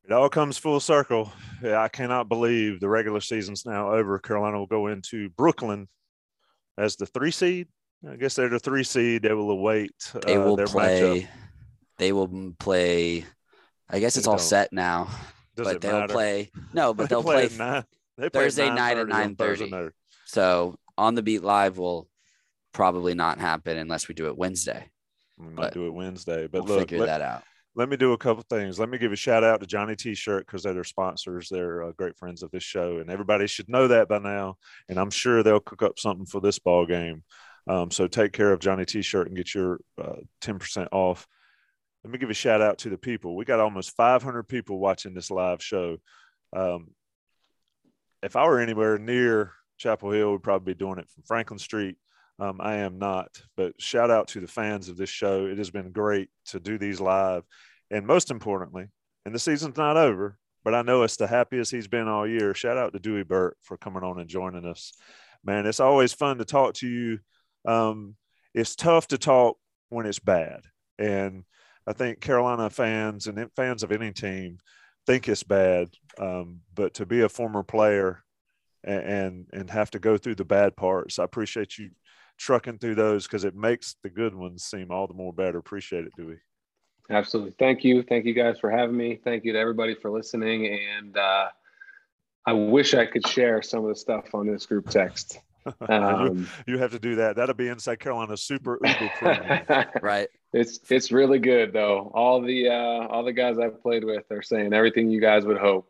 It 0.05 0.13
all 0.13 0.29
comes 0.29 0.57
full 0.57 0.79
circle. 0.79 1.33
I 1.65 1.89
cannot 1.89 2.29
believe 2.29 2.79
the 2.79 2.89
regular 2.89 3.21
season's 3.21 3.67
now 3.67 3.93
over. 3.93 4.19
Carolina 4.21 4.57
will 4.57 4.67
go 4.67 4.87
into 4.87 5.29
Brooklyn 5.31 5.89
as 6.79 6.97
the 6.97 7.07
three 7.07 7.33
seed. 7.33 7.67
I 8.09 8.15
guess 8.15 8.35
they're 8.35 8.49
the 8.49 8.61
three 8.61 8.85
seed. 8.85 9.23
They 9.23 9.33
will 9.33 9.51
await. 9.51 9.91
Uh, 10.15 10.21
they 10.21 10.39
will 10.39 10.57
play. 10.57 11.01
Matchup. 11.01 11.29
They 11.99 12.13
will 12.13 12.55
play. 12.59 13.25
I 13.91 13.99
guess 13.99 14.17
it's 14.17 14.27
all 14.27 14.39
set 14.39 14.73
now. 14.73 15.09
Does 15.57 15.67
but 15.67 15.81
they'll 15.81 16.01
matter? 16.01 16.13
play. 16.13 16.51
No, 16.73 16.95
but 16.95 17.09
they'll 17.09 17.23
play, 17.23 17.49
play 17.49 17.59
nine, 17.59 17.85
they 18.19 18.29
Thursday 18.29 18.71
night 18.71 18.99
at 18.99 19.09
nine 19.09 19.37
thirty. 19.37 19.73
So 20.27 20.77
on 20.99 21.15
the 21.15 21.23
beat 21.23 21.43
live 21.43 21.79
will 21.79 22.09
probably 22.73 23.15
not 23.15 23.39
happen 23.39 23.77
unless 23.77 24.09
we 24.09 24.15
do 24.15 24.27
it 24.27 24.37
Wednesday. 24.37 24.91
We 25.39 25.49
might 25.49 25.73
do 25.73 25.87
it 25.87 25.91
Wednesday, 25.91 26.47
but 26.47 26.65
we'll 26.65 26.79
look, 26.79 26.89
figure 26.89 27.01
let, 27.01 27.07
that 27.07 27.21
out. 27.21 27.43
Let 27.75 27.91
me 27.91 27.97
do 27.97 28.13
a 28.13 28.19
couple 28.19 28.43
things. 28.49 28.79
Let 28.79 28.89
me 28.89 28.97
give 28.97 29.13
a 29.13 29.17
shout 29.17 29.45
out 29.45 29.61
to 29.61 29.67
Johnny 29.67 29.97
T-shirt 29.97 30.47
because 30.47 30.63
they're 30.63 30.73
their 30.73 30.85
sponsors. 30.85 31.49
They're 31.51 31.83
uh, 31.83 31.93
great 31.93 32.17
friends 32.17 32.43
of 32.43 32.51
this 32.51 32.63
show, 32.63 32.99
and 32.99 33.11
everybody 33.11 33.47
should 33.47 33.69
know 33.69 33.89
that 33.89 34.09
by 34.09 34.19
now. 34.19 34.57
And 34.89 34.99
I'm 34.99 35.11
sure 35.11 35.43
they'll 35.43 35.61
cook 35.61 35.83
up 35.83 35.99
something 35.99 36.25
for 36.25 36.41
this 36.41 36.59
ball 36.59 36.87
game. 36.87 37.23
Um, 37.69 37.91
so 37.91 38.07
take 38.07 38.33
care 38.33 38.53
of 38.53 38.61
Johnny 38.61 38.87
T-shirt 38.87 39.27
and 39.27 39.37
get 39.37 39.55
your 39.55 39.81
uh, 40.03 40.21
10% 40.41 40.89
off. 40.91 41.27
Let 42.03 42.13
me 42.13 42.19
give 42.19 42.31
a 42.31 42.35
shout 42.35 42.63
out 42.63 42.79
to 42.79 42.91
the 42.91 42.97
people. 42.97 43.37
We 43.37 43.45
got 43.45 43.61
almost 43.61 43.97
500 43.97 44.45
people 44.45 44.79
watching 44.79 45.13
this 45.13 45.31
live 45.31 45.63
show. 45.63 45.99
Um, 46.55 46.89
if 48.23 48.37
I 48.37 48.47
were 48.47 48.61
anywhere 48.61 48.99
near 48.99 49.53
Chapel 49.79 50.11
Hill, 50.11 50.33
we'd 50.33 50.43
probably 50.43 50.75
be 50.75 50.79
doing 50.79 50.99
it 50.99 51.09
from 51.11 51.23
Franklin 51.25 51.59
Street. 51.59 51.97
Um, 52.39 52.61
I 52.61 52.77
am 52.77 52.99
not, 52.99 53.43
but 53.57 53.81
shout 53.81 54.11
out 54.11 54.29
to 54.29 54.41
the 54.41 54.47
fans 54.47 54.89
of 54.89 54.97
this 54.97 55.09
show. 55.09 55.47
It 55.47 55.59
has 55.59 55.71
been 55.71 55.93
great 55.93 56.29
to 56.47 56.61
do 56.61 56.77
these 56.77 57.01
live. 57.01 57.45
And 57.91 58.07
most 58.07 58.31
importantly, 58.31 58.89
and 59.25 59.35
the 59.35 59.39
season's 59.39 59.77
not 59.77 59.97
over, 59.97 60.39
but 60.65 60.75
I 60.75 60.83
know 60.83 61.03
it's 61.03 61.17
the 61.17 61.27
happiest 61.27 61.71
he's 61.71 61.89
been 61.89 62.09
all 62.09 62.27
year. 62.27 62.53
Shout 62.55 62.77
out 62.77 62.93
to 62.93 62.99
Dewey 62.99 63.23
Burke 63.23 63.57
for 63.63 63.77
coming 63.77 64.03
on 64.03 64.19
and 64.19 64.29
joining 64.29 64.67
us. 64.67 64.93
Man, 65.45 65.67
it's 65.67 65.81
always 65.81 66.13
fun 66.13 66.39
to 66.39 66.45
talk 66.45 66.75
to 66.75 66.89
you. 66.89 67.19
Um, 67.67 68.17
it's 68.53 68.77
tough 68.77 69.09
to 69.09 69.19
talk 69.19 69.57
when 69.89 70.07
it's 70.07 70.19
bad. 70.19 70.63
And 70.99 71.45
I 71.87 71.93
think 71.93 72.21
Carolina 72.21 72.69
fans 72.69 73.27
and 73.29 73.49
fans 73.55 73.83
of 73.83 73.93
any 73.93 74.13
team 74.13 74.59
think 75.07 75.29
it's 75.29 75.43
bad. 75.43 75.91
Um, 76.19 76.61
but 76.75 76.95
to 76.95 77.07
be 77.07 77.23
a 77.23 77.29
former 77.29 77.63
player 77.63 78.25
and, 78.85 79.03
and, 79.03 79.47
and 79.53 79.71
have 79.71 79.91
to 79.93 79.99
go 79.99 80.17
through 80.17 80.37
the 80.37 80.45
bad 80.45 80.77
parts, 80.77 81.19
I 81.19 81.25
appreciate 81.25 81.79
you 81.79 81.91
trucking 82.39 82.79
through 82.79 82.95
those 82.97 83.27
because 83.27 83.45
it 83.45 83.55
makes 83.55 83.97
the 84.03 84.11
good 84.11 84.35
ones 84.35 84.65
seem 84.65 84.91
all 84.91 85.07
the 85.07 85.15
more 85.15 85.33
better. 85.33 85.59
Appreciate 85.59 86.05
it, 86.05 86.13
Dewey. 86.17 86.39
Absolutely. 87.11 87.55
Thank 87.59 87.85
you. 87.85 88.03
Thank 88.03 88.25
you 88.25 88.35
guys 88.35 88.59
for 88.59 88.71
having 88.71 88.97
me. 88.97 89.21
Thank 89.23 89.45
you 89.45 89.53
to 89.53 89.59
everybody 89.59 89.95
for 89.95 90.11
listening. 90.11 90.67
And 90.99 91.17
uh, 91.17 91.49
I 92.45 92.53
wish 92.53 92.95
I 92.95 93.07
could 93.07 93.27
share 93.27 93.63
some 93.63 93.85
of 93.85 93.89
the 93.89 93.97
stuff 93.97 94.35
on 94.35 94.47
this 94.47 94.67
group 94.67 94.89
text. 94.89 95.41
Um, 95.89 96.49
you, 96.67 96.75
you, 96.75 96.79
have 96.79 96.93
to 96.93 96.99
do 96.99 97.17
that. 97.17 97.37
That'll 97.37 97.55
be 97.55 97.69
inside 97.69 97.99
Carolina 98.01 98.37
Super 98.37 98.79
Uber 98.85 99.91
right. 100.03 100.29
It's 100.53 100.81
it's 100.91 101.13
really 101.13 101.39
good 101.39 101.73
though. 101.73 102.11
All 102.15 102.41
the 102.41 102.69
uh, 102.69 103.07
all 103.09 103.25
the 103.25 103.33
guys 103.33 103.59
I've 103.59 103.83
played 103.83 104.05
with 104.05 104.25
are 104.31 104.43
saying 104.43 104.73
everything 104.73 105.11
you 105.11 105.21
guys 105.21 105.45
would 105.45 105.59
hope. 105.59 105.89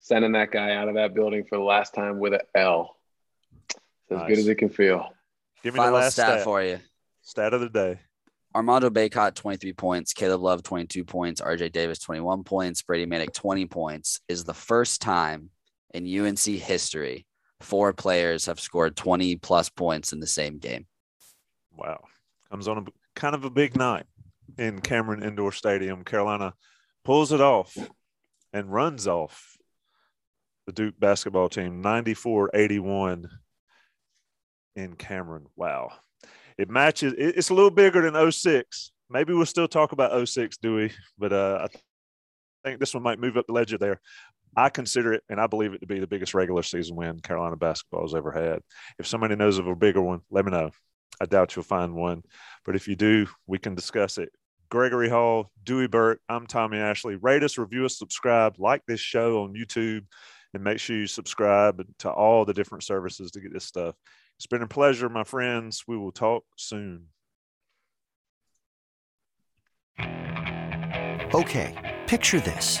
Sending 0.00 0.32
that 0.32 0.50
guy 0.50 0.74
out 0.74 0.88
of 0.88 0.94
that 0.94 1.14
building 1.14 1.44
for 1.44 1.56
the 1.56 1.64
last 1.64 1.94
time 1.94 2.18
with 2.18 2.34
an 2.34 2.40
L. 2.54 2.96
As 4.10 4.18
nice. 4.18 4.28
good 4.28 4.38
as 4.38 4.48
it 4.48 4.56
can 4.56 4.68
feel. 4.68 5.08
Give 5.62 5.74
me 5.74 5.78
Final 5.78 5.94
the 5.94 6.00
last 6.00 6.12
stat, 6.12 6.26
stat 6.26 6.44
for 6.44 6.62
you. 6.62 6.78
Stat 7.22 7.54
of 7.54 7.60
the 7.60 7.70
day. 7.70 7.98
Armando 8.54 8.90
Bacot, 8.90 9.34
23 9.34 9.72
points. 9.72 10.12
Caleb 10.12 10.42
Love, 10.42 10.62
22 10.62 11.04
points. 11.04 11.40
RJ 11.40 11.72
Davis, 11.72 11.98
21 11.98 12.44
points. 12.44 12.82
Brady 12.82 13.06
Manek, 13.06 13.32
20 13.32 13.66
points. 13.66 14.20
Is 14.28 14.44
the 14.44 14.54
first 14.54 15.00
time 15.00 15.50
in 15.92 16.06
UNC 16.06 16.38
history 16.38 17.26
four 17.60 17.92
players 17.92 18.46
have 18.46 18.60
scored 18.60 18.96
20 18.96 19.36
plus 19.36 19.68
points 19.68 20.12
in 20.12 20.20
the 20.20 20.26
same 20.26 20.58
game. 20.58 20.86
Wow. 21.76 22.04
Comes 22.50 22.68
on 22.68 22.78
a 22.78 22.84
kind 23.14 23.34
of 23.34 23.44
a 23.44 23.50
big 23.50 23.76
night 23.76 24.04
in 24.58 24.80
Cameron 24.80 25.22
Indoor 25.22 25.52
Stadium. 25.52 26.04
Carolina 26.04 26.54
pulls 27.04 27.32
it 27.32 27.40
off 27.40 27.76
and 28.52 28.72
runs 28.72 29.06
off 29.06 29.56
the 30.66 30.72
Duke 30.72 30.98
basketball 30.98 31.48
team 31.48 31.80
94 31.82 32.50
81 32.54 33.28
in 34.76 34.94
Cameron. 34.94 35.46
Wow. 35.56 35.92
It 36.56 36.70
matches, 36.70 37.14
it's 37.18 37.50
a 37.50 37.54
little 37.54 37.70
bigger 37.70 38.08
than 38.08 38.30
06. 38.30 38.92
Maybe 39.10 39.34
we'll 39.34 39.46
still 39.46 39.68
talk 39.68 39.92
about 39.92 40.26
06, 40.26 40.56
Dewey, 40.58 40.92
but 41.18 41.32
uh, 41.32 41.68
I 42.64 42.68
think 42.68 42.80
this 42.80 42.94
one 42.94 43.02
might 43.02 43.18
move 43.18 43.36
up 43.36 43.46
the 43.46 43.52
ledger 43.52 43.76
there. 43.76 44.00
I 44.56 44.68
consider 44.68 45.12
it, 45.12 45.22
and 45.28 45.40
I 45.40 45.46
believe 45.46 45.74
it 45.74 45.80
to 45.80 45.86
be 45.86 45.98
the 45.98 46.06
biggest 46.06 46.34
regular 46.34 46.62
season 46.62 46.96
win 46.96 47.20
Carolina 47.20 47.56
basketball 47.56 48.02
has 48.02 48.14
ever 48.14 48.32
had. 48.32 48.60
If 48.98 49.06
somebody 49.06 49.36
knows 49.36 49.58
of 49.58 49.66
a 49.66 49.74
bigger 49.74 50.02
one, 50.02 50.20
let 50.30 50.44
me 50.44 50.52
know. 50.52 50.70
I 51.20 51.26
doubt 51.26 51.54
you'll 51.54 51.64
find 51.64 51.94
one, 51.94 52.22
but 52.64 52.76
if 52.76 52.88
you 52.88 52.96
do, 52.96 53.26
we 53.46 53.58
can 53.58 53.74
discuss 53.74 54.18
it. 54.18 54.30
Gregory 54.68 55.08
Hall, 55.08 55.50
Dewey 55.62 55.86
Burke. 55.86 56.20
I'm 56.28 56.46
Tommy 56.46 56.78
Ashley. 56.78 57.16
Rate 57.16 57.44
us, 57.44 57.58
review 57.58 57.84
us, 57.84 57.98
subscribe, 57.98 58.56
like 58.58 58.82
this 58.86 59.00
show 59.00 59.42
on 59.44 59.54
YouTube, 59.54 60.04
and 60.52 60.64
make 60.64 60.78
sure 60.78 60.96
you 60.96 61.06
subscribe 61.06 61.84
to 62.00 62.10
all 62.10 62.44
the 62.44 62.54
different 62.54 62.82
services 62.82 63.30
to 63.32 63.40
get 63.40 63.52
this 63.52 63.64
stuff. 63.64 63.94
It's 64.36 64.46
been 64.46 64.62
a 64.62 64.68
pleasure, 64.68 65.08
my 65.08 65.24
friends. 65.24 65.84
We 65.86 65.96
will 65.96 66.12
talk 66.12 66.44
soon. 66.56 67.06
Okay, 71.34 72.00
picture 72.06 72.40
this. 72.40 72.80